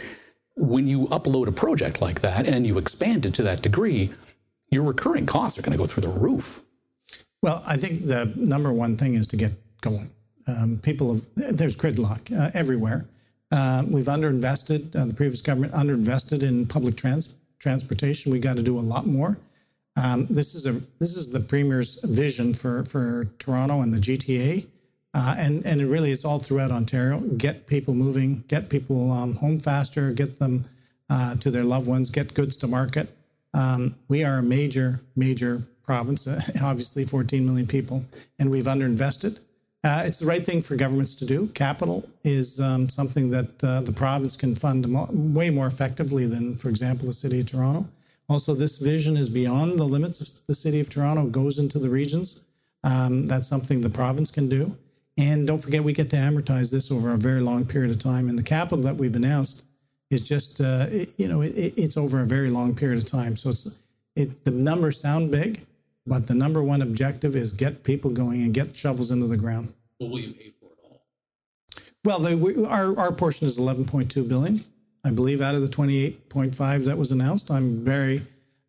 when 0.56 0.88
you 0.88 1.08
upload 1.08 1.48
a 1.48 1.52
project 1.52 2.00
like 2.00 2.22
that 2.22 2.48
and 2.48 2.68
you 2.68 2.78
expand 2.78 3.26
it 3.26 3.34
to 3.36 3.44
that 3.44 3.64
degree, 3.64 4.12
your 4.70 4.84
recurring 4.84 5.26
costs 5.26 5.58
are 5.58 5.64
going 5.64 5.72
to 5.72 5.78
go 5.78 5.86
through 5.86 6.04
the 6.04 6.20
roof. 6.20 6.62
Well, 7.42 7.64
I 7.66 7.78
think 7.78 8.06
the 8.06 8.32
number 8.36 8.72
one 8.72 8.98
thing 8.98 9.16
is 9.16 9.28
to 9.28 9.38
get 9.38 9.54
going. 9.82 10.12
Um, 10.48 10.80
people 10.84 11.14
have, 11.14 11.28
there's 11.36 11.76
gridlock 11.76 12.32
uh, 12.32 12.52
everywhere. 12.54 13.08
Uh, 13.54 13.84
we've 13.88 14.06
underinvested, 14.06 14.96
uh, 14.96 15.06
the 15.06 15.14
previous 15.14 15.40
government 15.40 15.72
underinvested 15.74 16.42
in 16.42 16.66
public 16.66 16.98
trans- 16.98 17.36
transportation. 17.60 18.32
We've 18.32 18.42
got 18.42 18.58
to 18.58 18.64
do 18.64 18.80
a 18.80 18.82
lot 18.82 19.06
more. 19.06 19.38
Um, 19.96 20.26
this 20.28 20.56
is 20.56 20.66
a 20.66 20.72
this 20.98 21.16
is 21.16 21.32
the 21.32 21.40
premier's 21.40 22.00
vision 22.04 22.56
for 22.56 22.84
for 22.84 23.26
Toronto 23.38 23.82
and 23.82 23.94
the 23.94 24.00
GTA. 24.00 24.66
Uh, 25.14 25.36
and 25.38 25.64
and 25.68 25.82
it 25.82 25.86
really 25.86 26.10
is 26.10 26.26
all 26.26 26.40
throughout 26.40 26.72
Ontario. 26.72 27.20
Get 27.20 27.68
people 27.68 27.94
moving, 27.94 28.44
get 28.48 28.70
people 28.70 29.12
um, 29.12 29.36
home 29.36 29.60
faster, 29.60 30.12
get 30.14 30.40
them 30.40 30.66
uh, 31.12 31.36
to 31.36 31.52
their 31.52 31.64
loved 31.64 31.88
ones, 31.88 32.10
get 32.10 32.34
goods 32.34 32.58
to 32.58 32.68
market. 32.68 33.16
Um, 33.54 33.94
we 34.08 34.24
are 34.24 34.40
a 34.40 34.44
major 34.44 35.02
major 35.16 35.62
province, 35.84 36.28
obviously 36.64 37.04
14 37.04 37.46
million 37.46 37.68
people, 37.68 38.06
and 38.40 38.50
we've 38.50 38.66
underinvested. 38.66 39.38
Uh, 39.84 40.04
it's 40.06 40.18
the 40.18 40.26
right 40.26 40.44
thing 40.44 40.62
for 40.62 40.78
governments 40.78 41.14
to 41.16 41.26
do. 41.26 41.48
Capital 41.48 42.08
is 42.24 42.62
um, 42.62 42.88
something 42.88 43.32
that 43.32 43.62
uh, 43.64 43.82
the 43.82 43.92
province 43.92 44.38
can 44.38 44.56
fund 44.56 44.86
way 45.36 45.50
more 45.50 45.68
effectively 45.68 46.26
than, 46.26 46.56
for 46.56 46.70
example, 46.70 47.06
the 47.06 47.14
city 47.14 47.42
of 47.42 47.48
Toronto. 47.48 47.90
Also, 48.30 48.54
this 48.54 48.78
vision 48.78 49.18
is 49.18 49.28
beyond 49.28 49.78
the 49.78 49.84
limits 49.84 50.22
of 50.22 50.48
the 50.48 50.56
city 50.56 50.80
of 50.80 50.90
Toronto; 50.90 51.26
goes 51.26 51.60
into 51.60 51.80
the 51.80 51.90
regions. 51.90 52.44
Um, 52.86 53.26
that's 53.26 53.48
something 53.48 53.82
the 53.82 53.90
province 53.90 54.32
can 54.32 54.48
do. 54.48 54.78
And 55.18 55.46
don't 55.46 55.60
forget, 55.60 55.84
we 55.84 55.94
get 55.94 56.10
to 56.12 56.16
amortize 56.16 56.72
this 56.72 56.90
over 56.90 57.14
a 57.14 57.18
very 57.18 57.42
long 57.42 57.66
period 57.66 57.92
of 57.92 58.00
time. 58.00 58.30
And 58.30 58.40
the 58.40 58.44
capital 58.44 58.84
that 58.86 58.96
we've 58.96 59.16
announced 59.16 59.66
is 60.10 60.28
just, 60.28 60.60
uh, 60.62 60.88
it, 60.90 61.10
you 61.18 61.28
know, 61.28 61.42
it, 61.42 61.52
it's 61.78 61.98
over 61.98 62.22
a 62.22 62.26
very 62.26 62.50
long 62.50 62.74
period 62.74 62.98
of 62.98 63.06
time. 63.06 63.36
So 63.36 63.50
it's, 63.50 63.68
it, 64.16 64.46
the 64.46 64.52
numbers 64.52 65.00
sound 65.00 65.30
big, 65.30 65.66
but 66.06 66.28
the 66.28 66.36
number 66.36 66.62
one 66.64 66.82
objective 66.82 67.36
is 67.36 67.54
get 67.54 67.84
people 67.84 68.12
going 68.12 68.42
and 68.42 68.54
get 68.54 68.76
shovels 68.76 69.12
into 69.12 69.28
the 69.28 69.38
ground. 69.38 69.74
Well, 70.00 70.10
will 70.10 70.20
you 70.20 70.34
pay 70.34 70.50
for 70.50 70.66
it 70.66 70.78
all? 70.84 71.02
Well, 72.04 72.20
the, 72.20 72.38
we, 72.38 72.66
our, 72.66 72.98
our 72.98 73.12
portion 73.12 73.48
is 73.48 73.58
11.2 73.58 74.28
billion. 74.28 74.62
I 75.06 75.12
believe 75.12 75.42
out 75.42 75.56
of 75.56 75.62
the 75.62 75.68
28.5 75.68 76.86
that 76.86 76.98
was 76.98 77.12
announced, 77.12 77.52
I'm 77.52 77.84
very, 77.84 78.22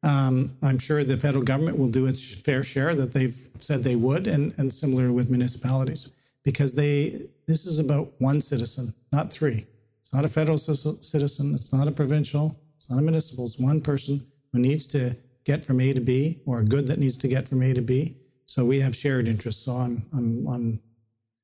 um, 0.02 0.56
I'm 0.62 0.78
sure 0.78 1.04
the 1.04 1.16
federal 1.16 1.44
government 1.44 1.78
will 1.78 1.88
do 1.88 2.06
its 2.06 2.34
fair 2.34 2.62
share 2.62 2.94
that 2.94 3.12
they've 3.12 3.48
said 3.60 3.84
they 3.84 3.96
would, 3.96 4.26
and, 4.26 4.52
and 4.58 4.72
similar 4.72 5.12
with 5.12 5.30
municipalities 5.30 6.10
because 6.44 6.74
they 6.74 7.28
this 7.46 7.66
is 7.66 7.78
about 7.78 8.08
one 8.18 8.40
citizen, 8.40 8.94
not 9.12 9.32
three. 9.32 9.66
It's 10.00 10.14
not 10.14 10.24
a 10.24 10.28
federal 10.28 10.58
citizen. 10.58 11.54
It's 11.54 11.72
not 11.72 11.88
a 11.88 11.92
provincial. 11.92 12.58
It's 12.76 12.88
not 12.88 12.98
a 12.98 13.02
municipal. 13.02 13.44
It's 13.44 13.58
one 13.58 13.80
person 13.80 14.26
who 14.52 14.58
needs 14.58 14.86
to 14.88 15.16
get 15.44 15.64
from 15.64 15.80
A 15.80 15.92
to 15.92 16.00
B 16.00 16.40
or 16.46 16.60
a 16.60 16.64
good 16.64 16.86
that 16.88 16.98
needs 16.98 17.16
to 17.18 17.28
get 17.28 17.48
from 17.48 17.62
A 17.62 17.72
to 17.74 17.82
B. 17.82 18.16
So 18.46 18.64
we 18.64 18.80
have 18.80 18.94
shared 18.94 19.28
interests. 19.28 19.64
So 19.64 19.72
I'm, 19.72 20.04
I'm, 20.12 20.46
I'm 20.46 20.80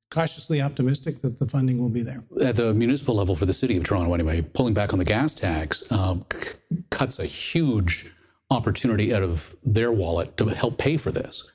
cautiously 0.09 0.61
optimistic 0.61 1.21
that 1.21 1.39
the 1.39 1.45
funding 1.45 1.79
will 1.79 1.89
be 1.89 2.01
there. 2.01 2.23
At 2.41 2.55
the 2.55 2.73
municipal 2.73 3.15
level 3.15 3.35
for 3.35 3.45
the 3.45 3.53
city 3.53 3.77
of 3.77 3.83
Toronto, 3.83 4.13
anyway, 4.13 4.41
pulling 4.41 4.73
back 4.73 4.93
on 4.93 4.99
the 4.99 5.05
gas 5.05 5.33
tax 5.33 5.89
um, 5.91 6.25
c- 6.31 6.57
cuts 6.89 7.19
a 7.19 7.25
huge 7.25 8.11
opportunity 8.49 9.13
out 9.13 9.23
of 9.23 9.55
their 9.63 9.91
wallet 9.91 10.35
to 10.37 10.47
help 10.47 10.77
pay 10.77 10.97
for 10.97 11.11
this. 11.11 11.49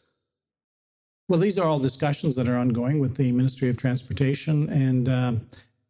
Well, 1.29 1.41
these 1.41 1.59
are 1.59 1.67
all 1.67 1.79
discussions 1.79 2.37
that 2.37 2.49
are 2.49 2.57
ongoing 2.57 3.01
with 3.01 3.17
the 3.17 3.33
Ministry 3.33 3.69
of 3.69 3.77
Transportation, 3.77 4.69
and 4.71 5.09
uh, 5.09 5.33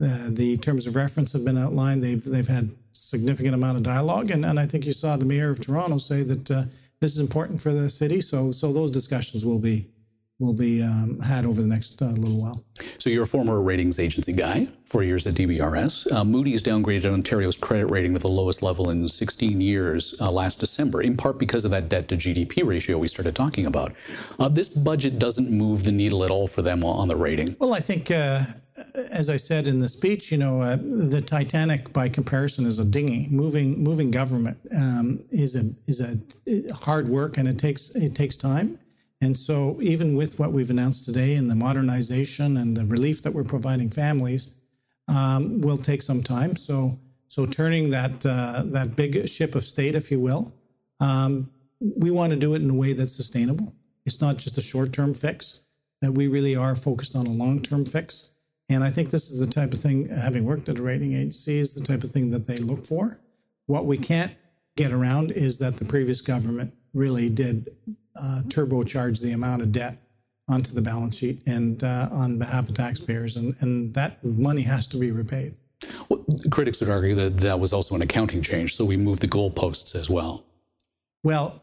the, 0.00 0.30
the 0.32 0.56
terms 0.56 0.86
of 0.86 0.96
reference 0.96 1.32
have 1.34 1.44
been 1.44 1.58
outlined. 1.58 2.02
They've 2.02 2.24
they've 2.24 2.46
had 2.46 2.70
significant 3.08 3.54
amount 3.54 3.76
of 3.76 3.82
dialogue, 3.82 4.30
and, 4.30 4.44
and 4.44 4.58
I 4.58 4.66
think 4.66 4.84
you 4.84 4.92
saw 4.92 5.16
the 5.16 5.26
mayor 5.26 5.50
of 5.50 5.60
Toronto 5.60 5.98
say 5.98 6.22
that 6.22 6.50
uh, 6.50 6.64
this 7.00 7.12
is 7.14 7.20
important 7.20 7.60
for 7.60 7.72
the 7.72 7.88
city. 7.88 8.20
So 8.20 8.50
so 8.50 8.72
those 8.72 8.90
discussions 8.90 9.44
will 9.44 9.58
be 9.58 9.90
will 10.38 10.54
be 10.54 10.82
um, 10.82 11.18
had 11.20 11.46
over 11.46 11.62
the 11.62 11.68
next 11.68 12.00
uh, 12.02 12.06
little 12.06 12.40
while. 12.40 12.62
So 12.98 13.08
you're 13.08 13.22
a 13.22 13.26
former 13.26 13.62
ratings 13.62 13.98
agency 13.98 14.34
guy, 14.34 14.68
four 14.84 15.02
years 15.02 15.26
at 15.26 15.34
DBRS. 15.34 16.12
Uh, 16.12 16.24
Moody's 16.24 16.62
downgraded 16.62 17.10
Ontario's 17.10 17.56
credit 17.56 17.86
rating 17.86 18.12
to 18.12 18.18
the 18.18 18.28
lowest 18.28 18.62
level 18.62 18.90
in 18.90 19.08
16 19.08 19.60
years 19.60 20.14
uh, 20.20 20.30
last 20.30 20.60
December, 20.60 21.00
in 21.00 21.16
part 21.16 21.38
because 21.38 21.64
of 21.64 21.70
that 21.70 21.88
debt 21.88 22.08
to 22.08 22.16
GDP 22.16 22.66
ratio 22.66 22.98
we 22.98 23.08
started 23.08 23.34
talking 23.34 23.64
about. 23.64 23.94
Uh, 24.38 24.48
this 24.48 24.68
budget 24.68 25.18
doesn't 25.18 25.50
move 25.50 25.84
the 25.84 25.92
needle 25.92 26.22
at 26.22 26.30
all 26.30 26.46
for 26.46 26.60
them 26.60 26.84
on 26.84 27.08
the 27.08 27.16
rating. 27.16 27.56
Well, 27.58 27.72
I 27.72 27.80
think, 27.80 28.10
uh, 28.10 28.42
as 29.12 29.30
I 29.30 29.36
said 29.36 29.66
in 29.66 29.80
the 29.80 29.88
speech, 29.88 30.30
you 30.30 30.36
know, 30.36 30.60
uh, 30.60 30.76
the 30.76 31.22
Titanic, 31.24 31.94
by 31.94 32.10
comparison, 32.10 32.66
is 32.66 32.78
a 32.78 32.84
dinghy. 32.84 33.28
Moving 33.30 33.82
moving 33.82 34.10
government 34.10 34.58
um, 34.76 35.24
is 35.30 35.56
a 35.56 35.70
is 35.86 36.00
a 36.00 36.74
hard 36.74 37.08
work, 37.08 37.38
and 37.38 37.48
it 37.48 37.58
takes 37.58 37.94
it 37.94 38.14
takes 38.14 38.36
time. 38.36 38.78
And 39.20 39.36
so, 39.36 39.80
even 39.80 40.14
with 40.14 40.38
what 40.38 40.52
we've 40.52 40.70
announced 40.70 41.04
today 41.06 41.36
and 41.36 41.50
the 41.50 41.56
modernization 41.56 42.56
and 42.56 42.76
the 42.76 42.84
relief 42.84 43.22
that 43.22 43.32
we're 43.32 43.44
providing 43.44 43.88
families, 43.88 44.52
um, 45.08 45.60
will 45.60 45.78
take 45.78 46.02
some 46.02 46.22
time. 46.22 46.56
So, 46.56 46.98
so 47.28 47.46
turning 47.46 47.90
that 47.90 48.26
uh, 48.26 48.62
that 48.66 48.96
big 48.96 49.28
ship 49.28 49.54
of 49.54 49.62
state, 49.62 49.94
if 49.94 50.10
you 50.10 50.20
will, 50.20 50.54
um, 51.00 51.50
we 51.80 52.10
want 52.10 52.32
to 52.32 52.38
do 52.38 52.54
it 52.54 52.62
in 52.62 52.70
a 52.70 52.74
way 52.74 52.92
that's 52.92 53.14
sustainable. 53.14 53.74
It's 54.04 54.20
not 54.20 54.36
just 54.36 54.58
a 54.58 54.62
short-term 54.62 55.14
fix. 55.14 55.60
That 56.02 56.12
we 56.12 56.26
really 56.28 56.54
are 56.54 56.76
focused 56.76 57.16
on 57.16 57.26
a 57.26 57.30
long-term 57.30 57.86
fix. 57.86 58.30
And 58.68 58.84
I 58.84 58.90
think 58.90 59.10
this 59.10 59.30
is 59.30 59.38
the 59.38 59.46
type 59.46 59.72
of 59.72 59.80
thing, 59.80 60.08
having 60.08 60.44
worked 60.44 60.68
at 60.68 60.78
a 60.78 60.82
rating 60.82 61.14
agency, 61.14 61.56
is 61.56 61.74
the 61.74 61.84
type 61.84 62.04
of 62.04 62.10
thing 62.10 62.30
that 62.30 62.46
they 62.46 62.58
look 62.58 62.84
for. 62.84 63.18
What 63.64 63.86
we 63.86 63.96
can't 63.96 64.32
get 64.76 64.92
around 64.92 65.30
is 65.30 65.58
that 65.58 65.78
the 65.78 65.86
previous 65.86 66.20
government 66.20 66.74
really 66.96 67.28
did 67.28 67.68
uh, 68.16 68.40
turbocharge 68.48 69.20
the 69.20 69.32
amount 69.32 69.62
of 69.62 69.70
debt 69.70 69.98
onto 70.48 70.72
the 70.72 70.82
balance 70.82 71.18
sheet 71.18 71.40
and 71.46 71.82
uh, 71.84 72.08
on 72.10 72.38
behalf 72.38 72.68
of 72.68 72.74
taxpayers, 72.74 73.36
and, 73.36 73.54
and 73.60 73.94
that 73.94 74.24
money 74.24 74.62
has 74.62 74.86
to 74.86 74.96
be 74.96 75.10
repaid. 75.10 75.54
Well, 76.08 76.24
critics 76.50 76.80
would 76.80 76.88
argue 76.88 77.14
that 77.16 77.38
that 77.38 77.60
was 77.60 77.72
also 77.72 77.94
an 77.94 78.02
accounting 78.02 78.42
change, 78.42 78.74
so 78.74 78.84
we 78.84 78.96
moved 78.96 79.22
the 79.22 79.28
goalposts 79.28 79.94
as 79.94 80.08
well. 80.08 80.44
Well, 81.22 81.60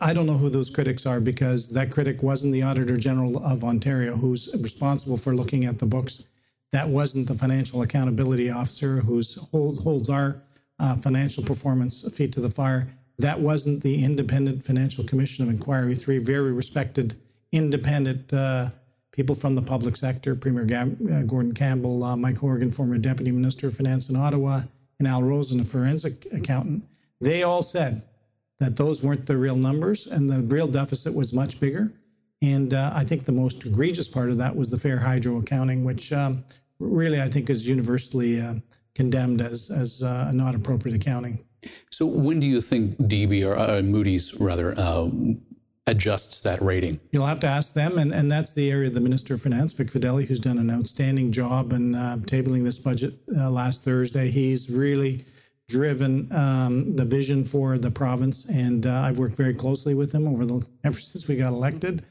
I 0.00 0.12
don't 0.12 0.26
know 0.26 0.36
who 0.36 0.50
those 0.50 0.68
critics 0.68 1.06
are 1.06 1.20
because 1.20 1.70
that 1.74 1.92
critic 1.92 2.24
wasn't 2.24 2.52
the 2.52 2.62
Auditor 2.62 2.96
General 2.96 3.42
of 3.44 3.62
Ontario, 3.62 4.16
who's 4.16 4.48
responsible 4.52 5.16
for 5.16 5.32
looking 5.32 5.64
at 5.64 5.78
the 5.78 5.86
books. 5.86 6.24
That 6.72 6.88
wasn't 6.88 7.28
the 7.28 7.34
Financial 7.34 7.82
Accountability 7.82 8.50
Officer, 8.50 8.96
who 8.96 9.22
holds, 9.52 9.82
holds 9.82 10.10
our 10.10 10.42
uh, 10.80 10.96
financial 10.96 11.44
performance 11.44 12.16
feet 12.16 12.32
to 12.32 12.40
the 12.40 12.48
fire. 12.48 12.88
That 13.18 13.40
wasn't 13.40 13.82
the 13.82 14.04
Independent 14.04 14.62
Financial 14.62 15.04
Commission 15.04 15.44
of 15.44 15.50
Inquiry, 15.50 15.94
three 15.94 16.18
very 16.18 16.52
respected 16.52 17.16
independent 17.50 18.32
uh, 18.32 18.68
people 19.12 19.34
from 19.34 19.56
the 19.56 19.62
public 19.62 19.96
sector 19.96 20.36
Premier 20.36 20.64
Gab- 20.64 21.00
uh, 21.10 21.22
Gordon 21.22 21.52
Campbell, 21.52 22.04
uh, 22.04 22.16
Mike 22.16 22.38
Horgan, 22.38 22.70
former 22.70 22.98
Deputy 22.98 23.32
Minister 23.32 23.66
of 23.66 23.74
Finance 23.74 24.08
in 24.08 24.16
Ottawa, 24.16 24.62
and 24.98 25.08
Al 25.08 25.22
Rosen, 25.22 25.58
a 25.60 25.64
forensic 25.64 26.26
accountant. 26.32 26.84
They 27.20 27.42
all 27.42 27.62
said 27.62 28.02
that 28.60 28.76
those 28.76 29.02
weren't 29.02 29.26
the 29.26 29.36
real 29.36 29.56
numbers 29.56 30.06
and 30.06 30.30
the 30.30 30.42
real 30.42 30.68
deficit 30.68 31.14
was 31.14 31.32
much 31.32 31.58
bigger. 31.58 31.92
And 32.40 32.72
uh, 32.72 32.92
I 32.94 33.02
think 33.02 33.24
the 33.24 33.32
most 33.32 33.64
egregious 33.66 34.06
part 34.06 34.30
of 34.30 34.38
that 34.38 34.54
was 34.54 34.70
the 34.70 34.78
fair 34.78 34.98
hydro 34.98 35.38
accounting, 35.38 35.84
which 35.84 36.12
um, 36.12 36.44
really 36.78 37.20
I 37.20 37.28
think 37.28 37.50
is 37.50 37.68
universally 37.68 38.40
uh, 38.40 38.54
condemned 38.94 39.40
as, 39.40 39.70
as 39.70 40.02
uh, 40.02 40.30
not 40.32 40.54
appropriate 40.54 40.96
accounting. 40.96 41.44
So 41.90 42.06
when 42.06 42.40
do 42.40 42.46
you 42.46 42.60
think 42.60 42.96
DB 42.96 43.46
or 43.46 43.58
uh, 43.58 43.82
Moody's 43.82 44.34
rather 44.34 44.74
uh, 44.76 45.10
adjusts 45.86 46.40
that 46.42 46.60
rating? 46.62 47.00
You'll 47.12 47.26
have 47.26 47.40
to 47.40 47.46
ask 47.46 47.74
them, 47.74 47.98
and, 47.98 48.12
and 48.12 48.30
that's 48.30 48.54
the 48.54 48.70
area 48.70 48.88
of 48.88 48.94
the 48.94 49.00
Minister 49.00 49.34
of 49.34 49.42
Finance, 49.42 49.72
Vic 49.72 49.88
Fedeli, 49.88 50.28
who's 50.28 50.40
done 50.40 50.58
an 50.58 50.70
outstanding 50.70 51.32
job 51.32 51.72
in 51.72 51.94
uh, 51.94 52.16
tabling 52.20 52.64
this 52.64 52.78
budget 52.78 53.14
uh, 53.36 53.50
last 53.50 53.84
Thursday. 53.84 54.30
He's 54.30 54.70
really 54.70 55.24
driven 55.68 56.32
um, 56.32 56.96
the 56.96 57.04
vision 57.04 57.44
for 57.44 57.78
the 57.78 57.90
province, 57.90 58.48
and 58.48 58.86
uh, 58.86 59.00
I've 59.00 59.18
worked 59.18 59.36
very 59.36 59.54
closely 59.54 59.94
with 59.94 60.12
him 60.12 60.26
over 60.26 60.44
the 60.44 60.66
ever 60.84 60.98
since 60.98 61.28
we 61.28 61.36
got 61.36 61.48
elected. 61.48 62.04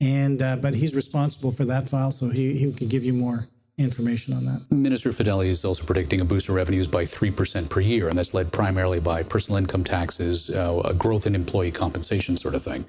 And 0.00 0.42
uh, 0.42 0.56
but 0.56 0.74
he's 0.74 0.94
responsible 0.94 1.50
for 1.50 1.64
that 1.64 1.88
file, 1.88 2.12
so 2.12 2.28
he 2.28 2.56
he 2.58 2.72
could 2.72 2.88
give 2.88 3.04
you 3.04 3.14
more 3.14 3.48
information 3.76 4.34
on 4.34 4.44
that. 4.44 4.62
Minister 4.70 5.10
Fedeli 5.10 5.46
is 5.46 5.64
also 5.64 5.84
predicting 5.84 6.20
a 6.20 6.24
boost 6.24 6.48
in 6.48 6.54
revenues 6.54 6.86
by 6.86 7.04
3% 7.04 7.68
per 7.68 7.80
year, 7.80 8.08
and 8.08 8.16
that's 8.16 8.32
led 8.32 8.52
primarily 8.52 9.00
by 9.00 9.22
personal 9.22 9.58
income 9.58 9.82
taxes, 9.82 10.50
uh, 10.50 10.80
a 10.84 10.94
growth 10.94 11.26
in 11.26 11.34
employee 11.34 11.72
compensation 11.72 12.36
sort 12.36 12.54
of 12.54 12.62
thing. 12.62 12.84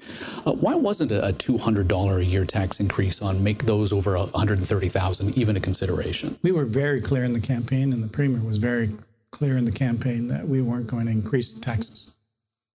Uh, 0.46 0.52
why 0.52 0.74
wasn't 0.74 1.10
a 1.10 1.34
$200 1.38 2.16
a 2.16 2.24
year 2.24 2.44
tax 2.44 2.78
increase 2.78 3.20
on 3.20 3.42
make 3.42 3.66
those 3.66 3.92
over 3.92 4.16
130,000 4.16 5.36
even 5.36 5.56
a 5.56 5.60
consideration? 5.60 6.38
We 6.42 6.52
were 6.52 6.64
very 6.64 7.00
clear 7.00 7.24
in 7.24 7.32
the 7.32 7.40
campaign, 7.40 7.92
and 7.92 8.02
the 8.02 8.08
Premier 8.08 8.44
was 8.44 8.58
very 8.58 8.90
clear 9.32 9.56
in 9.56 9.64
the 9.64 9.72
campaign 9.72 10.28
that 10.28 10.46
we 10.46 10.60
weren't 10.62 10.86
going 10.86 11.06
to 11.06 11.12
increase 11.12 11.52
taxes. 11.52 12.14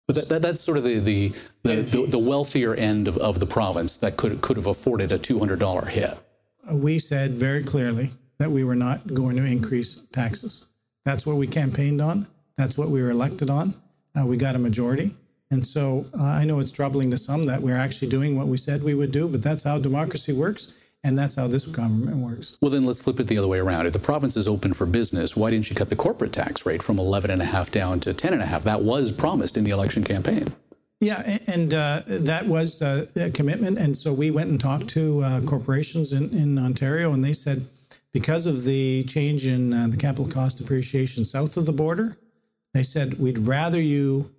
But 0.07 0.15
that, 0.15 0.29
that, 0.29 0.41
that's 0.41 0.61
sort 0.61 0.77
of 0.77 0.85
the 0.85 0.99
the, 0.99 1.33
the, 1.63 1.75
the, 1.81 2.05
the 2.07 2.19
wealthier 2.19 2.73
end 2.73 3.09
of, 3.09 3.17
of 3.17 3.41
the 3.41 3.45
province 3.45 3.97
that 3.97 4.15
could 4.15 4.39
could 4.39 4.55
have 4.55 4.65
afforded 4.65 5.11
a 5.11 5.19
$200 5.19 5.87
hit 5.89 6.17
we 6.73 6.99
said 6.99 7.31
very 7.31 7.63
clearly 7.63 8.11
that 8.39 8.51
we 8.51 8.63
were 8.63 8.75
not 8.75 9.13
going 9.13 9.35
to 9.37 9.45
increase 9.45 9.95
taxes. 10.11 10.67
That's 11.05 11.25
what 11.25 11.37
we 11.37 11.47
campaigned 11.47 12.01
on. 12.01 12.27
That's 12.57 12.77
what 12.77 12.89
we 12.89 13.01
were 13.01 13.11
elected 13.11 13.49
on. 13.49 13.75
Uh, 14.15 14.25
we 14.25 14.37
got 14.37 14.55
a 14.55 14.59
majority. 14.59 15.11
And 15.49 15.65
so 15.65 16.07
uh, 16.19 16.23
I 16.23 16.45
know 16.45 16.59
it's 16.59 16.71
troubling 16.71 17.11
to 17.11 17.17
some 17.17 17.45
that 17.45 17.61
we're 17.61 17.77
actually 17.77 18.09
doing 18.09 18.37
what 18.37 18.47
we 18.47 18.57
said 18.57 18.83
we 18.83 18.93
would 18.93 19.11
do, 19.11 19.27
but 19.27 19.41
that's 19.41 19.63
how 19.63 19.77
democracy 19.77 20.33
works. 20.33 20.73
And 21.03 21.17
that's 21.17 21.35
how 21.35 21.47
this 21.47 21.65
government 21.65 22.17
works. 22.17 22.57
Well, 22.61 22.71
then 22.71 22.85
let's 22.85 22.99
flip 22.99 23.19
it 23.19 23.27
the 23.27 23.37
other 23.37 23.47
way 23.47 23.59
around. 23.59 23.85
If 23.85 23.93
the 23.93 23.99
province 23.99 24.35
is 24.35 24.47
open 24.47 24.73
for 24.73 24.85
business, 24.85 25.37
why 25.37 25.51
didn't 25.51 25.69
you 25.69 25.75
cut 25.75 25.89
the 25.89 25.95
corporate 25.95 26.33
tax 26.33 26.65
rate 26.65 26.83
from 26.83 26.97
11.5 26.97 27.71
down 27.71 27.99
to 28.01 28.13
10.5? 28.13 28.63
That 28.63 28.81
was 28.81 29.11
promised 29.11 29.55
in 29.55 29.63
the 29.63 29.69
election 29.69 30.03
campaign. 30.03 30.53
Yeah, 30.99 31.37
and 31.47 31.73
uh, 31.73 32.01
that 32.07 32.47
was 32.47 32.81
uh, 32.81 33.05
a 33.15 33.29
commitment. 33.29 33.77
And 33.77 33.95
so 33.95 34.11
we 34.13 34.31
went 34.31 34.49
and 34.49 34.59
talked 34.59 34.87
to 34.89 35.21
uh, 35.21 35.41
corporations 35.41 36.11
in, 36.11 36.31
in 36.31 36.57
Ontario, 36.57 37.13
and 37.13 37.23
they 37.23 37.33
said 37.33 37.67
because 38.13 38.47
of 38.47 38.63
the 38.63 39.03
change 39.03 39.45
in 39.45 39.73
uh, 39.73 39.87
the 39.89 39.97
capital 39.97 40.27
cost 40.27 40.57
depreciation 40.57 41.23
south 41.23 41.55
of 41.55 41.67
the 41.67 41.73
border, 41.73 42.17
they 42.73 42.81
said 42.81 43.19
we'd 43.19 43.37
rather 43.37 43.79
you 43.79 44.33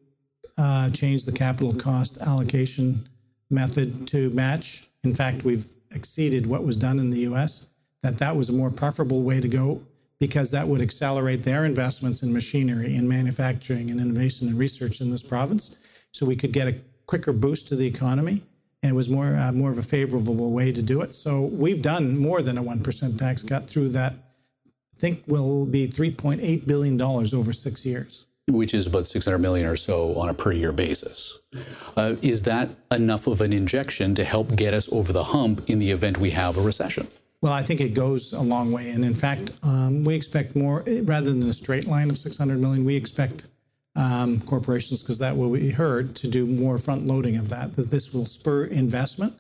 uh, 0.56 0.90
change 0.90 1.26
the 1.26 1.32
capital 1.32 1.74
cost 1.74 2.18
allocation 2.20 3.08
method 3.50 4.08
to 4.08 4.30
match. 4.30 4.88
In 5.04 5.14
fact, 5.14 5.44
we've 5.44 5.66
exceeded 5.92 6.46
what 6.46 6.64
was 6.64 6.76
done 6.76 6.98
in 6.98 7.10
the 7.10 7.20
US, 7.20 7.68
that 8.02 8.18
that 8.18 8.34
was 8.34 8.48
a 8.48 8.52
more 8.52 8.70
preferable 8.70 9.22
way 9.22 9.40
to 9.40 9.48
go 9.48 9.82
because 10.18 10.50
that 10.50 10.66
would 10.66 10.80
accelerate 10.80 11.44
their 11.44 11.64
investments 11.64 12.24
in 12.24 12.32
machinery, 12.32 12.96
in 12.96 13.06
manufacturing, 13.08 13.88
and 13.88 14.00
innovation 14.00 14.48
and 14.48 14.58
research 14.58 15.00
in 15.00 15.12
this 15.12 15.22
province 15.22 15.76
so 16.12 16.26
we 16.26 16.36
could 16.36 16.52
get 16.52 16.68
a 16.68 16.76
quicker 17.06 17.32
boost 17.32 17.68
to 17.68 17.76
the 17.76 17.86
economy. 17.86 18.42
And 18.82 18.90
it 18.92 18.94
was 18.94 19.08
more 19.08 19.34
uh, 19.34 19.50
more 19.50 19.72
of 19.72 19.78
a 19.78 19.82
favorable 19.82 20.52
way 20.52 20.70
to 20.70 20.82
do 20.82 21.00
it. 21.00 21.12
So 21.12 21.42
we've 21.42 21.82
done 21.82 22.16
more 22.16 22.42
than 22.42 22.56
a 22.56 22.62
one 22.62 22.80
percent 22.80 23.18
tax 23.18 23.42
cut 23.42 23.68
through 23.68 23.88
that. 23.90 24.12
I 24.12 25.00
think 25.00 25.24
will 25.26 25.66
be 25.66 25.88
three 25.88 26.12
point 26.12 26.40
eight 26.42 26.66
billion 26.66 26.96
dollars 26.96 27.34
over 27.34 27.52
six 27.52 27.84
years, 27.84 28.26
which 28.48 28.74
is 28.74 28.86
about 28.86 29.06
six 29.06 29.24
hundred 29.24 29.38
million 29.38 29.66
or 29.66 29.76
so 29.76 30.16
on 30.16 30.28
a 30.28 30.34
per 30.34 30.52
year 30.52 30.70
basis. 30.72 31.38
Uh, 31.96 32.14
is 32.22 32.44
that 32.44 32.68
enough 32.92 33.26
of 33.26 33.40
an 33.40 33.52
injection 33.52 34.14
to 34.14 34.22
help 34.22 34.54
get 34.54 34.74
us 34.74 34.88
over 34.92 35.12
the 35.12 35.24
hump 35.24 35.68
in 35.68 35.80
the 35.80 35.90
event 35.90 36.18
we 36.18 36.30
have 36.30 36.56
a 36.56 36.60
recession? 36.60 37.08
Well, 37.42 37.52
I 37.52 37.62
think 37.62 37.80
it 37.80 37.94
goes 37.94 38.32
a 38.32 38.42
long 38.42 38.70
way, 38.70 38.90
and 38.90 39.04
in 39.04 39.14
fact, 39.14 39.52
um, 39.64 40.04
we 40.04 40.14
expect 40.14 40.54
more 40.54 40.84
rather 41.02 41.30
than 41.30 41.42
a 41.48 41.52
straight 41.52 41.86
line 41.88 42.10
of 42.10 42.16
six 42.16 42.38
hundred 42.38 42.60
million. 42.60 42.84
We 42.84 42.94
expect 42.94 43.48
um, 44.04 44.40
corporations, 44.52 45.02
because 45.02 45.18
that 45.18 45.36
will 45.36 45.50
be 45.50 45.72
heard, 45.72 46.14
to 46.20 46.26
do 46.28 46.46
more 46.46 46.78
front 46.78 47.02
loading 47.06 47.36
of 47.36 47.48
that, 47.48 47.76
that 47.76 47.90
this 47.90 48.14
will 48.14 48.26
spur 48.26 48.64
investment. 48.64 49.34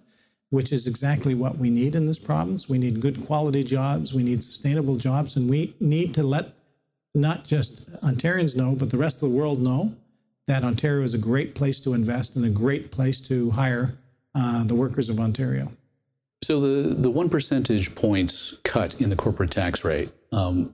which 0.50 0.72
is 0.72 0.86
exactly 0.86 1.34
what 1.34 1.58
we 1.58 1.70
need 1.70 1.94
in 1.94 2.06
this 2.06 2.18
province. 2.18 2.68
We 2.68 2.78
need 2.78 3.00
good 3.00 3.24
quality 3.26 3.62
jobs, 3.62 4.14
we 4.14 4.22
need 4.22 4.42
sustainable 4.42 4.96
jobs, 4.96 5.36
and 5.36 5.48
we 5.48 5.74
need 5.80 6.14
to 6.14 6.22
let 6.22 6.54
not 7.14 7.44
just 7.44 7.90
Ontarians 8.02 8.56
know, 8.56 8.74
but 8.74 8.90
the 8.90 8.98
rest 8.98 9.22
of 9.22 9.28
the 9.28 9.34
world 9.34 9.60
know 9.60 9.94
that 10.46 10.64
Ontario 10.64 11.02
is 11.02 11.14
a 11.14 11.18
great 11.18 11.54
place 11.54 11.80
to 11.80 11.92
invest 11.92 12.36
and 12.36 12.44
a 12.44 12.50
great 12.50 12.90
place 12.90 13.20
to 13.22 13.50
hire 13.50 13.98
uh, 14.34 14.64
the 14.64 14.74
workers 14.74 15.10
of 15.10 15.20
Ontario. 15.20 15.72
So 16.42 16.60
the 16.60 16.94
the 16.94 17.10
one 17.10 17.28
percentage 17.28 17.94
points 17.94 18.54
cut 18.62 18.98
in 19.00 19.10
the 19.10 19.16
corporate 19.16 19.50
tax 19.50 19.84
rate. 19.84 20.10
Um, 20.32 20.72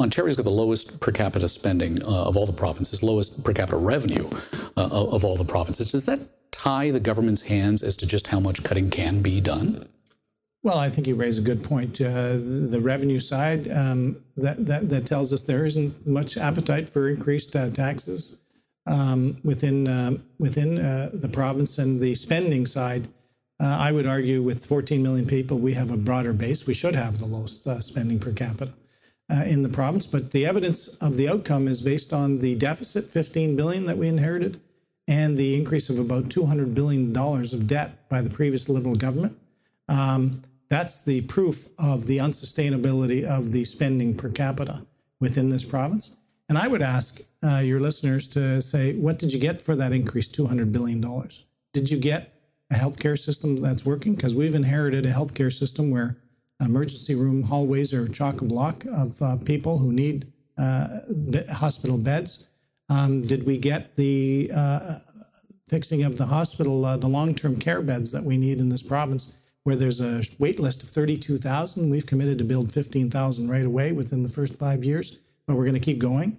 Ontario's 0.00 0.36
got 0.36 0.44
the 0.44 0.50
lowest 0.50 1.00
per 1.00 1.12
capita 1.12 1.48
spending 1.48 2.02
uh, 2.02 2.24
of 2.24 2.36
all 2.36 2.46
the 2.46 2.52
provinces, 2.52 3.02
lowest 3.02 3.42
per 3.44 3.52
capita 3.52 3.76
revenue 3.76 4.28
uh, 4.76 4.88
of 4.90 5.24
all 5.24 5.36
the 5.36 5.44
provinces. 5.44 5.92
Does 5.92 6.04
that 6.06 6.20
tie 6.50 6.90
the 6.90 7.00
government's 7.00 7.42
hands 7.42 7.82
as 7.82 7.96
to 7.96 8.06
just 8.06 8.28
how 8.28 8.40
much 8.40 8.64
cutting 8.64 8.90
can 8.90 9.22
be 9.22 9.40
done? 9.40 9.86
Well, 10.62 10.78
I 10.78 10.88
think 10.88 11.06
you 11.06 11.14
raise 11.14 11.36
a 11.36 11.42
good 11.42 11.62
point. 11.62 12.00
Uh, 12.00 12.32
the 12.32 12.80
revenue 12.82 13.20
side 13.20 13.70
um, 13.70 14.22
that, 14.36 14.64
that, 14.66 14.88
that 14.88 15.06
tells 15.06 15.32
us 15.32 15.42
there 15.42 15.66
isn't 15.66 16.06
much 16.06 16.38
appetite 16.38 16.88
for 16.88 17.08
increased 17.08 17.54
uh, 17.54 17.68
taxes 17.70 18.40
um, 18.86 19.38
within 19.44 19.86
uh, 19.86 20.18
within 20.38 20.78
uh, 20.78 21.10
the 21.12 21.28
province, 21.28 21.78
and 21.78 22.00
the 22.00 22.14
spending 22.14 22.66
side. 22.66 23.08
I 23.60 23.92
would 23.92 24.06
argue, 24.06 24.42
with 24.42 24.66
14 24.66 25.02
million 25.02 25.26
people, 25.26 25.56
we 25.56 25.72
have 25.72 25.90
a 25.90 25.96
broader 25.96 26.34
base. 26.34 26.66
We 26.66 26.74
should 26.74 26.94
have 26.94 27.18
the 27.18 27.24
lowest 27.24 27.64
spending 27.82 28.18
per 28.18 28.30
capita 28.30 28.74
in 29.30 29.62
the 29.62 29.68
province, 29.68 30.06
but 30.06 30.32
the 30.32 30.44
evidence 30.44 30.96
of 30.98 31.16
the 31.16 31.28
outcome 31.28 31.66
is 31.66 31.80
based 31.80 32.12
on 32.12 32.40
the 32.40 32.54
deficit, 32.54 33.06
15 33.06 33.56
billion 33.56 33.86
that 33.86 33.96
we 33.96 34.08
inherited, 34.08 34.60
and 35.08 35.36
the 35.36 35.56
increase 35.56 35.88
of 35.88 35.98
about 35.98 36.30
200 36.30 36.74
billion 36.74 37.12
dollars 37.12 37.52
of 37.52 37.66
debt 37.66 38.08
by 38.08 38.20
the 38.20 38.30
previous 38.30 38.68
Liberal 38.68 38.96
government. 38.96 39.36
Um, 39.88 40.42
that's 40.68 41.02
the 41.02 41.22
proof 41.22 41.68
of 41.78 42.06
the 42.06 42.18
unsustainability 42.18 43.22
of 43.22 43.52
the 43.52 43.64
spending 43.64 44.16
per 44.16 44.30
capita 44.30 44.86
within 45.20 45.50
this 45.50 45.64
province. 45.64 46.16
And 46.48 46.58
I 46.58 46.68
would 46.68 46.82
ask 46.82 47.20
uh, 47.42 47.58
your 47.58 47.80
listeners 47.80 48.28
to 48.28 48.60
say, 48.60 48.94
what 48.94 49.18
did 49.18 49.32
you 49.32 49.40
get 49.40 49.62
for 49.62 49.76
that 49.76 49.92
increase, 49.92 50.28
$200 50.28 50.72
billion? 50.72 51.00
Did 51.72 51.90
you 51.90 51.98
get 51.98 52.34
a 52.70 52.74
healthcare 52.74 53.18
system 53.18 53.56
that's 53.56 53.86
working? 53.86 54.14
Because 54.14 54.34
we've 54.34 54.54
inherited 54.54 55.06
a 55.06 55.12
healthcare 55.12 55.52
system 55.52 55.90
where 55.90 56.16
emergency 56.60 57.14
room 57.14 57.42
hallways 57.42 57.92
are 57.92 58.08
chock 58.08 58.40
a 58.40 58.44
block 58.44 58.84
of 58.86 59.20
uh, 59.20 59.36
people 59.44 59.78
who 59.78 59.92
need 59.92 60.32
uh, 60.58 60.86
hospital 61.52 61.98
beds. 61.98 62.48
Um, 62.88 63.22
did 63.22 63.44
we 63.46 63.58
get 63.58 63.96
the 63.96 64.50
uh, 64.54 64.98
fixing 65.68 66.02
of 66.02 66.18
the 66.18 66.26
hospital, 66.26 66.84
uh, 66.84 66.96
the 66.96 67.08
long 67.08 67.34
term 67.34 67.56
care 67.56 67.82
beds 67.82 68.12
that 68.12 68.24
we 68.24 68.38
need 68.38 68.60
in 68.60 68.68
this 68.68 68.82
province? 68.82 69.34
where 69.64 69.76
there's 69.76 70.00
a 70.00 70.22
wait 70.38 70.60
list 70.60 70.82
of 70.82 70.90
32,000. 70.90 71.90
We've 71.90 72.06
committed 72.06 72.38
to 72.38 72.44
build 72.44 72.70
15,000 72.70 73.48
right 73.48 73.64
away 73.64 73.92
within 73.92 74.22
the 74.22 74.28
first 74.28 74.56
five 74.58 74.84
years, 74.84 75.18
but 75.46 75.56
we're 75.56 75.64
going 75.64 75.74
to 75.74 75.80
keep 75.80 75.98
going. 75.98 76.36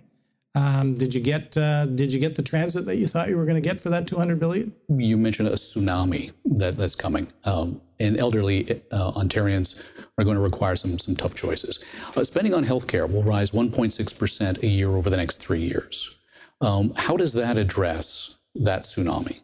Um, 0.54 0.94
did 0.94 1.14
you 1.14 1.20
get 1.20 1.58
uh, 1.58 1.86
Did 1.86 2.14
you 2.14 2.20
get 2.20 2.36
the 2.36 2.42
transit 2.42 2.86
that 2.86 2.96
you 2.96 3.08
thought 3.08 3.28
you 3.28 3.36
were 3.36 3.44
going 3.44 3.62
to 3.62 3.68
get 3.68 3.82
for 3.82 3.90
that 3.90 4.08
200 4.08 4.40
billion? 4.40 4.74
You 4.88 5.18
mentioned 5.18 5.50
a 5.50 5.54
tsunami 5.54 6.32
that, 6.46 6.78
that's 6.78 6.96
coming, 6.96 7.28
um, 7.44 7.82
and 8.00 8.18
elderly 8.18 8.82
uh, 8.92 9.12
Ontarians 9.14 9.82
are 10.18 10.24
going 10.24 10.36
to 10.36 10.42
require 10.42 10.76
some 10.76 11.00
some 11.00 11.16
tough 11.16 11.36
choices. 11.36 11.80
Uh, 12.16 12.24
spending 12.24 12.54
on 12.54 12.66
healthcare 12.66 13.12
will 13.12 13.24
rise 13.24 13.52
1.6 13.52 14.18
percent 14.18 14.64
a 14.64 14.68
year 14.68 14.90
over 14.90 15.10
the 15.10 15.18
next 15.18 15.38
three 15.38 15.62
years. 15.62 16.20
Um, 16.62 16.94
how 16.96 17.18
does 17.18 17.34
that 17.34 17.58
address 17.58 18.38
that 18.56 18.82
tsunami? 18.82 19.42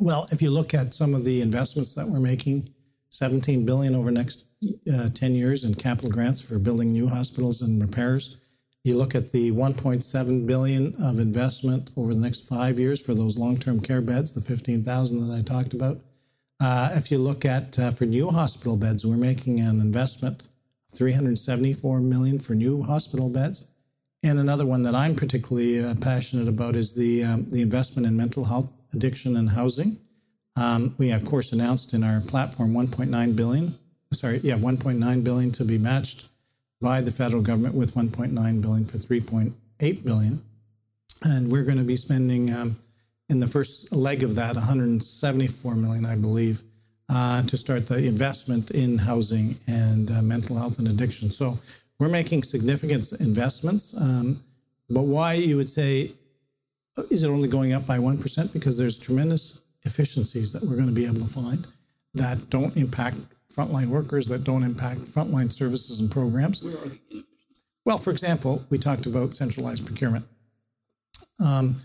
Well, 0.00 0.28
if 0.30 0.42
you 0.42 0.50
look 0.50 0.74
at 0.74 0.94
some 0.94 1.14
of 1.14 1.24
the 1.24 1.40
investments 1.40 1.94
that 1.94 2.06
we're 2.08 2.20
making, 2.20 2.74
17 3.10 3.64
billion 3.64 3.94
over 3.94 4.10
the 4.10 4.18
next 4.18 4.46
uh, 4.92 5.08
10 5.12 5.34
years 5.34 5.64
in 5.64 5.74
capital 5.74 6.10
grants 6.10 6.40
for 6.40 6.58
building 6.58 6.92
new 6.92 7.08
hospitals 7.08 7.62
and 7.62 7.80
repairs. 7.80 8.36
You 8.84 8.96
look 8.96 9.14
at 9.14 9.32
the 9.32 9.50
1.7 9.52 10.46
billion 10.46 10.94
of 11.02 11.18
investment 11.18 11.90
over 11.96 12.14
the 12.14 12.20
next 12.20 12.46
five 12.46 12.78
years 12.78 13.04
for 13.04 13.14
those 13.14 13.36
long-term 13.36 13.80
care 13.80 14.00
beds, 14.00 14.32
the 14.32 14.40
15,000 14.40 15.28
that 15.28 15.34
I 15.34 15.42
talked 15.42 15.72
about. 15.72 15.98
Uh, 16.58 16.90
if 16.94 17.10
you 17.10 17.18
look 17.18 17.44
at 17.44 17.78
uh, 17.78 17.90
for 17.90 18.06
new 18.06 18.30
hospital 18.30 18.76
beds, 18.76 19.04
we're 19.04 19.16
making 19.16 19.60
an 19.60 19.80
investment 19.80 20.42
of 20.44 20.96
374 20.96 22.00
million 22.00 22.38
for 22.38 22.54
new 22.54 22.82
hospital 22.82 23.28
beds. 23.28 23.68
And 24.22 24.38
another 24.38 24.64
one 24.64 24.82
that 24.82 24.94
I'm 24.94 25.14
particularly 25.14 25.84
uh, 25.84 25.94
passionate 25.96 26.48
about 26.48 26.74
is 26.74 26.94
the 26.94 27.22
um, 27.22 27.50
the 27.50 27.60
investment 27.60 28.06
in 28.06 28.16
mental 28.16 28.44
health 28.44 28.72
addiction 28.92 29.36
and 29.36 29.50
housing. 29.50 29.98
Um, 30.56 30.94
we 30.96 31.10
of 31.10 31.24
course 31.24 31.52
announced 31.52 31.92
in 31.92 32.02
our 32.02 32.20
platform 32.20 32.72
1.9 32.72 33.36
billion. 33.36 33.78
Sorry, 34.12 34.40
yeah, 34.42 34.54
1.9 34.54 35.24
billion 35.24 35.52
to 35.52 35.64
be 35.64 35.76
matched 35.76 36.28
by 36.80 37.02
the 37.02 37.10
federal 37.10 37.42
government 37.42 37.74
with 37.74 37.94
1.9 37.94 38.62
billion 38.62 38.84
for 38.86 38.96
3.8 38.96 40.04
billion, 40.04 40.42
and 41.22 41.52
we're 41.52 41.64
going 41.64 41.78
to 41.78 41.84
be 41.84 41.96
spending 41.96 42.52
um, 42.52 42.76
in 43.28 43.40
the 43.40 43.48
first 43.48 43.92
leg 43.92 44.22
of 44.22 44.34
that 44.36 44.54
174 44.54 45.74
million, 45.74 46.06
I 46.06 46.16
believe, 46.16 46.62
uh, 47.08 47.42
to 47.42 47.56
start 47.56 47.86
the 47.86 48.06
investment 48.06 48.70
in 48.70 48.98
housing 48.98 49.56
and 49.66 50.10
uh, 50.10 50.22
mental 50.22 50.56
health 50.56 50.78
and 50.78 50.88
addiction. 50.88 51.30
So 51.30 51.58
we're 51.98 52.08
making 52.08 52.42
significant 52.42 53.10
investments. 53.20 53.94
Um, 54.00 54.42
but 54.88 55.02
why 55.02 55.34
you 55.34 55.56
would 55.56 55.68
say 55.68 56.12
is 57.10 57.24
it 57.24 57.28
only 57.28 57.48
going 57.48 57.72
up 57.72 57.86
by 57.86 57.98
1%? 57.98 58.52
Because 58.52 58.78
there's 58.78 58.98
tremendous 58.98 59.60
efficiencies 59.84 60.52
that 60.52 60.62
we're 60.62 60.76
going 60.76 60.88
to 60.88 60.94
be 60.94 61.06
able 61.06 61.20
to 61.20 61.28
find 61.28 61.66
that 62.14 62.48
don't 62.48 62.76
impact 62.76 63.18
frontline 63.52 63.86
workers, 63.86 64.26
that 64.26 64.44
don't 64.44 64.62
impact 64.62 65.00
frontline 65.00 65.52
services 65.52 66.00
and 66.00 66.10
programs. 66.10 66.64
Well, 67.84 67.98
for 67.98 68.10
example, 68.10 68.64
we 68.70 68.78
talked 68.78 69.06
about 69.06 69.34
centralized 69.34 69.86
procurement. 69.86 70.24
Um, 71.44 71.76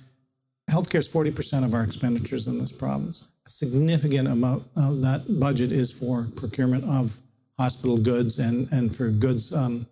healthcare 0.71 0.99
is 0.99 1.09
40% 1.09 1.65
of 1.65 1.73
our 1.73 1.83
expenditures 1.83 2.47
in 2.47 2.57
this 2.57 2.71
province. 2.71 3.27
A 3.45 3.49
significant 3.49 4.27
amount 4.27 4.63
of 4.75 5.01
that 5.01 5.39
budget 5.39 5.71
is 5.71 5.91
for 5.91 6.27
procurement 6.35 6.85
of 6.85 7.21
hospital 7.59 7.97
goods 7.97 8.39
and, 8.39 8.71
and 8.71 8.95
for 8.95 9.09
goods 9.09 9.53
um, 9.53 9.85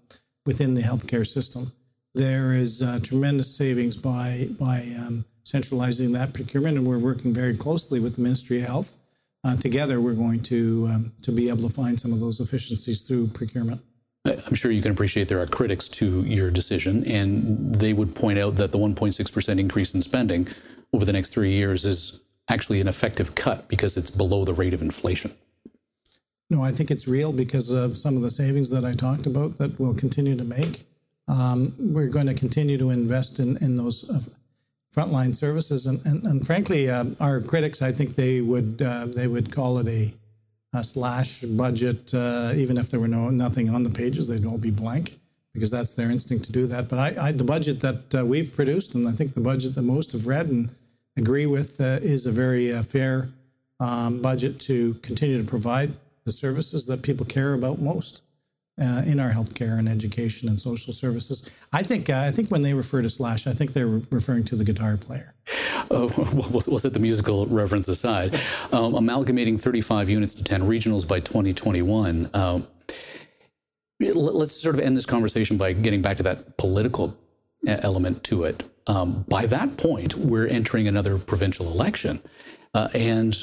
within 0.46 0.74
the 0.74 0.82
healthcare 0.82 1.28
system. 1.28 1.72
There 2.15 2.54
is 2.54 2.82
uh, 2.82 3.00
tremendous 3.04 3.56
savings 3.56 3.96
by 3.96 4.48
by 4.60 4.84
um, 5.00 5.26
centralizing 5.44 6.12
that 6.13 6.34
procurement, 6.34 6.78
and 6.78 6.88
we're 6.88 6.98
working 6.98 7.34
very 7.34 7.56
closely 7.56 8.00
with 8.00 8.15
the 8.15 8.22
Ministry 8.22 8.60
of 8.62 8.65
Health. 8.65 8.96
Uh, 9.44 9.56
together, 9.56 10.02
we're 10.02 10.13
going 10.13 10.42
to 10.44 10.88
um, 10.92 11.12
to 11.22 11.32
be 11.32 11.50
able 11.50 11.70
to 11.70 11.70
find 11.70 12.00
some 12.00 12.12
of 12.12 12.20
those 12.20 12.39
efficiencies 12.39 13.04
through 13.04 13.28
procurement. 13.28 13.82
I'm 14.25 14.55
sure 14.55 14.71
you 14.71 14.82
can 14.82 14.91
appreciate 14.91 15.27
there 15.27 15.41
are 15.41 15.47
critics 15.47 15.88
to 15.89 16.23
your 16.23 16.51
decision, 16.51 17.05
and 17.05 17.75
they 17.75 17.93
would 17.93 18.15
point 18.15 18.38
out 18.38 18.58
that 18.58 18.71
the 18.71 18.77
1.6% 18.77 19.60
increase 19.60 19.95
in 19.95 20.01
spending 20.01 20.47
over 20.93 21.05
the 21.05 21.13
next 21.13 21.34
three 21.34 21.51
years 21.51 21.86
is 21.86 22.21
actually 22.49 22.82
an 22.82 22.88
effective 22.88 23.36
cut 23.36 23.67
because 23.69 23.95
it's 23.95 24.10
below 24.10 24.43
the 24.43 24.53
rate 24.53 24.73
of 24.73 24.82
inflation. 24.82 25.32
No, 26.49 26.63
I 26.63 26.71
think 26.71 26.89
it's 26.89 27.08
real 27.08 27.32
because 27.32 27.69
of 27.69 27.97
some 27.97 28.15
of 28.15 28.23
the 28.23 28.29
savings 28.29 28.71
that 28.71 28.84
I 28.84 28.93
talked 28.93 29.27
about 29.27 29.60
that 29.60 29.79
we'll 29.79 29.93
continue 29.93 30.36
to 30.36 30.43
make. 30.43 30.86
Um, 31.27 31.75
we're 31.77 32.08
going 32.08 32.25
to 32.25 32.34
continue 32.34 32.77
to 32.79 32.89
invest 32.89 33.39
in, 33.39 33.55
in 33.58 33.75
those 33.75 34.10
uh, 34.10 34.19
frontline 34.95 35.36
services, 35.36 35.86
and, 35.86 36.03
and, 36.05 36.25
and 36.25 36.45
frankly, 36.45 36.89
uh, 36.89 37.05
our 37.19 37.39
critics, 37.39 37.84
I 37.84 37.91
think 37.91 38.15
they 38.15 38.41
would 38.41 38.82
uh, 38.82 39.05
they 39.05 39.27
would 39.27 39.51
call 39.51 39.77
it 39.77 39.88
a, 39.88 40.13
a 40.73 40.84
slash 40.84 41.41
budget, 41.41 42.13
uh, 42.13 42.53
even 42.55 42.77
if 42.77 42.89
there 42.89 42.99
were 42.99 43.08
no 43.08 43.29
nothing 43.29 43.69
on 43.69 43.84
the 43.84 43.89
pages, 43.89 44.27
they'd 44.27 44.45
all 44.45 44.58
be 44.58 44.71
blank 44.71 45.17
because 45.53 45.71
that's 45.71 45.95
their 45.95 46.12
instinct 46.12 46.45
to 46.45 46.51
do 46.51 46.67
that. 46.67 46.88
But 46.88 46.99
I, 46.99 47.27
I 47.27 47.32
the 47.32 47.43
budget 47.43 47.79
that 47.82 48.15
uh, 48.15 48.25
we've 48.25 48.55
produced, 48.55 48.93
and 48.95 49.08
I 49.08 49.12
think 49.12 49.34
the 49.34 49.41
budget 49.41 49.75
that 49.75 49.82
most 49.82 50.12
have 50.12 50.27
read 50.27 50.47
and 50.47 50.69
agree 51.17 51.45
with, 51.45 51.82
uh, 51.82 51.99
is 52.01 52.25
a 52.25 52.32
very 52.32 52.71
fair 52.84 53.29
um, 53.79 54.21
budget 54.21 54.60
to 54.62 54.95
continue 54.95 55.41
to 55.41 55.47
provide 55.47 55.93
the 56.25 56.32
services 56.32 56.86
that 56.86 57.01
people 57.01 57.25
care 57.25 57.53
about 57.53 57.79
most 57.79 58.21
uh, 58.80 59.04
in 59.06 59.20
our 59.20 59.32
healthcare 59.32 59.78
and 59.78 59.89
education 59.89 60.50
and 60.50 60.60
social 60.60 60.94
services. 60.94 61.65
I 61.74 61.84
think 61.84 62.10
uh, 62.10 62.20
I 62.20 62.32
think 62.32 62.50
when 62.50 62.62
they 62.62 62.74
refer 62.74 63.02
to 63.02 63.10
Slash, 63.10 63.48
I 63.48 63.54
think 63.54 63.74
they're 63.74 64.02
referring 64.12 64.46
to 64.46 64.56
the 64.56 64.63
guitar 64.65 64.98
player. 64.98 65.34
Oh, 65.92 66.12
we'll, 66.34 66.62
we'll 66.68 66.78
set 66.78 66.94
the 66.94 67.00
musical 67.00 67.48
reference 67.48 67.88
aside. 67.88 68.39
Um, 68.72 68.94
amalgamating 68.94 69.58
35 69.58 70.08
units 70.08 70.36
to 70.36 70.44
10 70.44 70.62
regionals 70.62 71.08
by 71.08 71.20
2021. 71.20 72.30
Um, 72.36 72.68
let's 74.00 74.54
sort 74.54 74.76
of 74.76 74.82
end 74.82 74.96
this 74.96 75.08
conversation 75.08 75.58
by 75.58 75.74
getting 75.74 76.04
back 76.04 76.18
to 76.18 76.24
that 76.24 76.58
political 76.58 77.18
uh, 77.68 77.78
element 77.82 78.24
to 78.26 78.44
it. 78.44 78.63
Um, 78.86 79.26
by 79.28 79.48
that 79.48 79.78
point, 79.78 80.15
we're 80.15 80.48
entering 80.48 80.88
another 80.88 81.18
provincial 81.18 81.72
election. 81.72 82.22
Uh, 82.74 82.89
and 82.94 83.36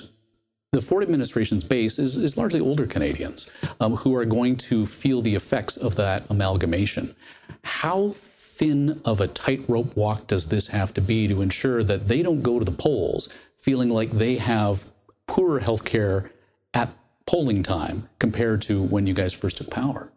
the 0.76 0.82
Ford 0.82 1.02
administration's 1.02 1.64
base 1.64 1.98
is, 1.98 2.18
is 2.18 2.36
largely 2.36 2.60
older 2.60 2.86
Canadians 2.86 3.50
um, 3.80 3.96
who 3.96 4.14
are 4.14 4.26
going 4.26 4.56
to 4.56 4.84
feel 4.84 5.22
the 5.22 5.34
effects 5.34 5.78
of 5.78 5.96
that 5.96 6.24
amalgamation. 6.28 7.16
How 7.64 8.10
thin 8.12 9.00
of 9.06 9.22
a 9.22 9.26
tightrope 9.26 9.96
walk 9.96 10.26
does 10.26 10.48
this 10.48 10.66
have 10.66 10.92
to 10.92 11.00
be 11.00 11.28
to 11.28 11.40
ensure 11.40 11.82
that 11.82 12.08
they 12.08 12.20
don't 12.22 12.42
go 12.42 12.58
to 12.58 12.64
the 12.64 12.72
polls 12.72 13.30
feeling 13.56 13.88
like 13.88 14.10
they 14.10 14.36
have 14.36 14.90
poorer 15.26 15.60
health 15.60 15.86
care 15.86 16.30
at 16.74 16.90
polling 17.24 17.62
time 17.62 18.10
compared 18.18 18.60
to 18.62 18.82
when 18.82 19.06
you 19.06 19.14
guys 19.14 19.32
first 19.32 19.56
took 19.56 19.70
power? 19.70 20.12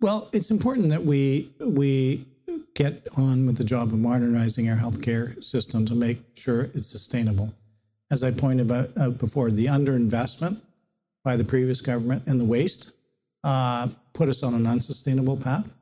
Well, 0.00 0.28
it's 0.32 0.50
important 0.50 0.88
that 0.88 1.04
we 1.04 1.52
we 1.60 2.26
get 2.74 3.06
on 3.16 3.46
with 3.46 3.56
the 3.56 3.64
job 3.64 3.92
of 3.92 4.00
modernizing 4.00 4.68
our 4.68 4.76
healthcare 4.76 5.42
system 5.44 5.86
to 5.86 5.94
make 5.94 6.22
sure 6.34 6.62
it's 6.74 6.88
sustainable. 6.88 7.54
As 8.10 8.22
I 8.22 8.30
pointed 8.30 8.70
out, 8.72 8.90
out 8.98 9.18
before, 9.18 9.50
the 9.50 9.66
underinvestment 9.66 10.60
by 11.22 11.36
the 11.36 11.44
previous 11.44 11.80
government 11.80 12.24
and 12.26 12.40
the 12.40 12.44
waste 12.44 12.92
uh, 13.44 13.88
put 14.12 14.28
us 14.28 14.42
on 14.42 14.54
an 14.54 14.66
unsustainable 14.66 15.36
path. 15.36 15.74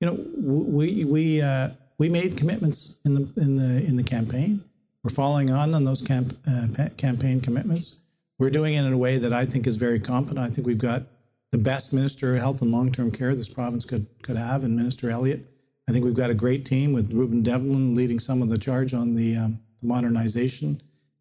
You 0.00 0.08
know, 0.08 0.26
we 0.36 1.04
we 1.04 1.42
uh, 1.42 1.70
we 1.98 2.08
made 2.08 2.36
commitments 2.36 2.96
in 3.04 3.14
the 3.14 3.32
in 3.36 3.56
the 3.56 3.84
in 3.86 3.96
the 3.96 4.02
campaign. 4.02 4.64
We're 5.02 5.10
following 5.10 5.50
on 5.50 5.74
on 5.74 5.84
those 5.84 6.02
camp, 6.02 6.36
uh, 6.46 6.88
campaign 6.96 7.40
commitments. 7.40 7.98
We're 8.38 8.50
doing 8.50 8.74
it 8.74 8.84
in 8.84 8.92
a 8.92 8.98
way 8.98 9.18
that 9.18 9.32
I 9.32 9.44
think 9.44 9.66
is 9.66 9.76
very 9.76 10.00
competent. 10.00 10.38
I 10.38 10.50
think 10.50 10.66
we've 10.66 10.78
got 10.78 11.02
the 11.52 11.58
best 11.58 11.92
Minister 11.92 12.34
of 12.34 12.40
Health 12.40 12.62
and 12.62 12.70
Long 12.70 12.92
Term 12.92 13.10
Care 13.10 13.34
this 13.34 13.48
province 13.48 13.84
could 13.84 14.06
could 14.22 14.36
have, 14.36 14.62
and 14.62 14.76
Minister 14.76 15.10
Elliott. 15.10 15.46
I 15.88 15.92
think 15.92 16.04
we've 16.04 16.14
got 16.14 16.30
a 16.30 16.34
great 16.34 16.64
team 16.64 16.92
with 16.92 17.12
Rueben 17.12 17.42
Devlin 17.42 17.96
leading 17.96 18.20
some 18.20 18.42
of 18.42 18.48
the 18.48 18.58
charge 18.58 18.94
on 18.94 19.16
the, 19.16 19.36
um, 19.36 19.58
the 19.80 19.88
modernization, 19.88 20.80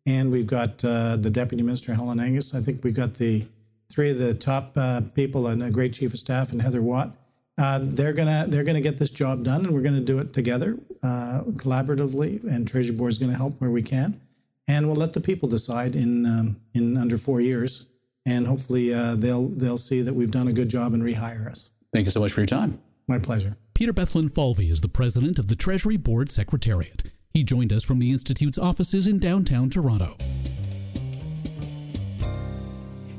and 0.09 0.31
we've 0.31 0.47
got 0.47 0.83
uh, 0.83 1.15
the 1.15 1.29
Deputy 1.29 1.63
Minister 1.63 1.93
Helen 1.93 2.19
Angus. 2.19 2.55
I 2.55 2.61
think 2.61 2.83
we've 2.83 2.95
got 2.95 3.15
the 3.15 3.45
three 3.91 4.09
of 4.09 4.17
the 4.17 4.33
top 4.33 4.73
uh, 4.75 5.01
people 5.13 5.47
and 5.47 5.61
a 5.63 5.69
great 5.69 5.93
Chief 5.93 6.13
of 6.13 6.19
Staff 6.19 6.51
and 6.51 6.61
Heather 6.61 6.81
Watt. 6.81 7.15
Uh, 7.57 7.79
they're 7.81 8.13
gonna 8.13 8.45
they're 8.47 8.63
gonna 8.63 8.81
get 8.81 8.97
this 8.97 9.11
job 9.11 9.43
done, 9.43 9.65
and 9.65 9.73
we're 9.73 9.81
gonna 9.81 9.99
do 9.99 10.19
it 10.19 10.33
together, 10.33 10.77
uh, 11.03 11.43
collaboratively. 11.57 12.43
And 12.43 12.67
Treasury 12.67 12.95
Board 12.95 13.11
is 13.11 13.19
going 13.19 13.31
to 13.31 13.37
help 13.37 13.59
where 13.59 13.71
we 13.71 13.83
can, 13.83 14.19
and 14.67 14.87
we'll 14.87 14.95
let 14.95 15.13
the 15.13 15.21
people 15.21 15.47
decide 15.49 15.95
in 15.95 16.25
um, 16.25 16.57
in 16.73 16.97
under 16.97 17.17
four 17.17 17.41
years 17.41 17.85
and 18.29 18.47
hopefully 18.47 18.93
uh, 18.93 19.15
they'll 19.15 19.47
they'll 19.47 19.77
see 19.77 20.01
that 20.01 20.13
we've 20.13 20.31
done 20.31 20.47
a 20.47 20.53
good 20.53 20.69
job 20.69 20.93
and 20.93 21.03
rehire 21.03 21.49
us. 21.49 21.69
Thank 21.93 22.05
you 22.05 22.11
so 22.11 22.19
much 22.19 22.31
for 22.31 22.41
your 22.41 22.47
time. 22.47 22.79
My 23.07 23.19
pleasure. 23.19 23.57
Peter 23.73 23.93
Bethlenfalvy 23.93 24.69
is 24.69 24.81
the 24.81 24.89
president 24.89 25.39
of 25.39 25.47
the 25.47 25.55
Treasury 25.55 25.97
Board 25.97 26.31
Secretariat. 26.31 27.03
He 27.31 27.43
joined 27.43 27.71
us 27.71 27.83
from 27.83 27.99
the 27.99 28.11
Institute's 28.11 28.57
offices 28.57 29.05
in 29.05 29.19
downtown 29.19 29.69
Toronto. 29.69 30.17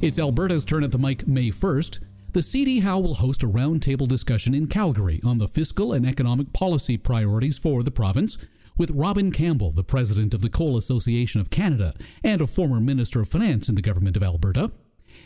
It's 0.00 0.18
Alberta's 0.18 0.64
turn 0.64 0.82
at 0.82 0.90
the 0.90 0.98
mic 0.98 1.28
May 1.28 1.50
1st. 1.50 2.00
The 2.32 2.42
CD 2.42 2.80
Howe 2.80 2.98
will 2.98 3.14
host 3.14 3.44
a 3.44 3.48
roundtable 3.48 4.08
discussion 4.08 4.52
in 4.52 4.66
Calgary 4.66 5.20
on 5.24 5.38
the 5.38 5.46
fiscal 5.46 5.92
and 5.92 6.04
economic 6.04 6.52
policy 6.52 6.96
priorities 6.96 7.56
for 7.56 7.84
the 7.84 7.92
province, 7.92 8.36
with 8.76 8.90
Robin 8.90 9.30
Campbell, 9.30 9.70
the 9.70 9.84
president 9.84 10.34
of 10.34 10.40
the 10.40 10.50
Coal 10.50 10.76
Association 10.76 11.40
of 11.40 11.50
Canada 11.50 11.94
and 12.24 12.40
a 12.40 12.48
former 12.48 12.80
Minister 12.80 13.20
of 13.20 13.28
Finance 13.28 13.68
in 13.68 13.76
the 13.76 13.82
Government 13.82 14.16
of 14.16 14.24
Alberta. 14.24 14.72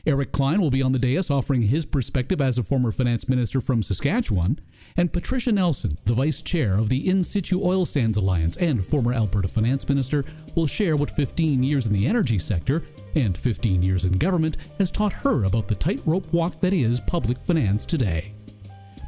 Eric 0.06 0.32
Cline 0.32 0.60
will 0.60 0.70
be 0.70 0.82
on 0.82 0.92
the 0.92 0.98
dais 0.98 1.30
offering 1.30 1.62
his 1.62 1.86
perspective 1.86 2.42
as 2.42 2.58
a 2.58 2.62
former 2.62 2.92
finance 2.92 3.26
minister 3.26 3.58
from 3.58 3.82
Saskatchewan, 3.82 4.60
and 4.98 5.10
Patricia 5.10 5.50
Nelson, 5.50 5.96
the 6.04 6.12
vice 6.12 6.42
chair 6.42 6.76
of 6.76 6.90
the 6.90 7.08
In 7.08 7.24
Situ 7.24 7.58
Oil 7.64 7.86
Sands 7.86 8.18
Alliance 8.18 8.58
and 8.58 8.84
former 8.84 9.14
Alberta 9.14 9.48
finance 9.48 9.88
minister, 9.88 10.22
will 10.54 10.66
share 10.66 10.96
what 10.96 11.10
15 11.10 11.62
years 11.62 11.86
in 11.86 11.94
the 11.94 12.06
energy 12.06 12.38
sector 12.38 12.82
and 13.14 13.36
15 13.36 13.82
years 13.82 14.04
in 14.04 14.12
government 14.18 14.58
has 14.78 14.90
taught 14.90 15.12
her 15.12 15.44
about 15.44 15.68
the 15.68 15.74
tightrope 15.74 16.30
walk 16.34 16.60
that 16.60 16.74
is 16.74 17.00
public 17.00 17.38
finance 17.38 17.86
today. 17.86 18.34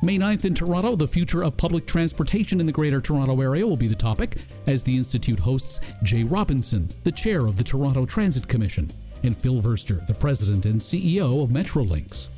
May 0.03 0.19
9th 0.19 0.47
in 0.47 0.55
Toronto, 0.55 0.97
the 0.97 1.07
future 1.07 1.45
of 1.45 1.57
public 1.59 1.87
transportation 1.87 2.59
in 2.59 2.67
the 2.67 2.73
Greater 2.73 3.03
Toronto 3.03 3.39
Area 3.41 3.67
will 3.67 3.77
be 3.77 3.89
the 3.89 3.95
topic, 3.95 4.39
as 4.67 4.83
the 4.83 4.97
Institute 4.97 5.41
hosts 5.41 5.81
Jaye 6.05 6.31
Robinson, 6.31 6.89
the 7.05 7.13
chair 7.13 7.47
of 7.47 7.57
the 7.57 7.65
Toronto 7.65 8.07
Transit 8.07 8.47
Commission, 8.47 8.91
and 9.23 9.37
Phil 9.37 9.61
Verster, 9.61 10.07
the 10.07 10.15
president 10.15 10.67
and 10.67 10.81
CEO 10.81 11.43
of 11.43 11.51
Metrolinx. 11.51 12.29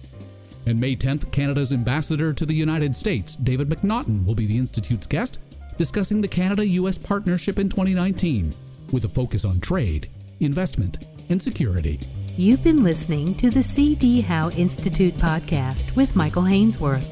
And 0.66 0.78
May 0.78 0.96
10th, 0.96 1.30
Canada's 1.32 1.72
ambassador 1.72 2.32
to 2.32 2.44
the 2.44 2.54
United 2.54 2.94
States, 2.94 3.36
David 3.36 3.68
McNaughton, 3.68 4.24
will 4.26 4.34
be 4.34 4.46
the 4.46 4.58
Institute's 4.58 5.06
guest, 5.06 5.40
discussing 5.76 6.20
the 6.20 6.28
Canada 6.28 6.66
US 6.66 6.98
partnership 6.98 7.58
in 7.58 7.68
2019, 7.68 8.52
with 8.92 9.04
a 9.04 9.08
focus 9.08 9.44
on 9.44 9.60
trade, 9.60 10.10
investment, 10.40 11.06
and 11.30 11.40
security. 11.40 11.98
You've 12.36 12.62
been 12.62 12.84
listening 12.84 13.34
to 13.36 13.50
the 13.50 13.62
C.D. 13.62 14.20
Howe 14.22 14.50
Institute 14.50 15.14
podcast 15.14 15.96
with 15.96 16.14
Michael 16.14 16.44
Hainsworth. 16.44 17.06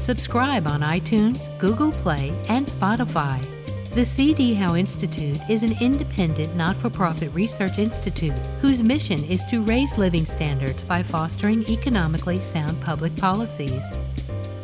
Subscribe 0.00 0.66
on 0.66 0.80
iTunes, 0.80 1.48
Google 1.58 1.92
Play, 1.92 2.32
and 2.48 2.66
Spotify. 2.66 3.53
The 3.94 4.04
C.D. 4.04 4.54
Howe 4.54 4.74
Institute 4.74 5.38
is 5.48 5.62
an 5.62 5.76
independent, 5.80 6.56
not 6.56 6.74
for 6.74 6.90
profit 6.90 7.32
research 7.32 7.78
institute 7.78 8.34
whose 8.60 8.82
mission 8.82 9.22
is 9.26 9.44
to 9.44 9.62
raise 9.62 9.96
living 9.96 10.26
standards 10.26 10.82
by 10.82 11.00
fostering 11.00 11.62
economically 11.70 12.40
sound 12.40 12.80
public 12.80 13.14
policies. 13.14 13.96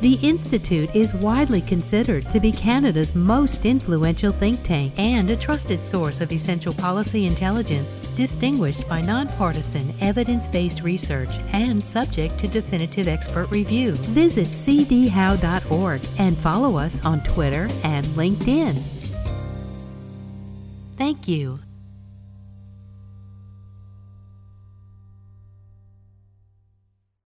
The 0.00 0.14
Institute 0.14 0.92
is 0.96 1.14
widely 1.14 1.60
considered 1.60 2.28
to 2.30 2.40
be 2.40 2.50
Canada's 2.50 3.14
most 3.14 3.66
influential 3.66 4.32
think 4.32 4.64
tank 4.64 4.94
and 4.98 5.30
a 5.30 5.36
trusted 5.36 5.84
source 5.84 6.20
of 6.20 6.32
essential 6.32 6.74
policy 6.74 7.28
intelligence, 7.28 7.98
distinguished 8.16 8.88
by 8.88 9.00
nonpartisan, 9.00 9.94
evidence 10.00 10.48
based 10.48 10.82
research 10.82 11.30
and 11.52 11.84
subject 11.84 12.36
to 12.40 12.48
definitive 12.48 13.06
expert 13.06 13.48
review. 13.52 13.92
Visit 13.92 14.48
cdhowe.org 14.48 16.00
and 16.18 16.36
follow 16.38 16.76
us 16.76 17.04
on 17.04 17.22
Twitter 17.22 17.68
and 17.84 18.04
LinkedIn. 18.06 18.99
Thank 21.00 21.28
you. 21.28 21.69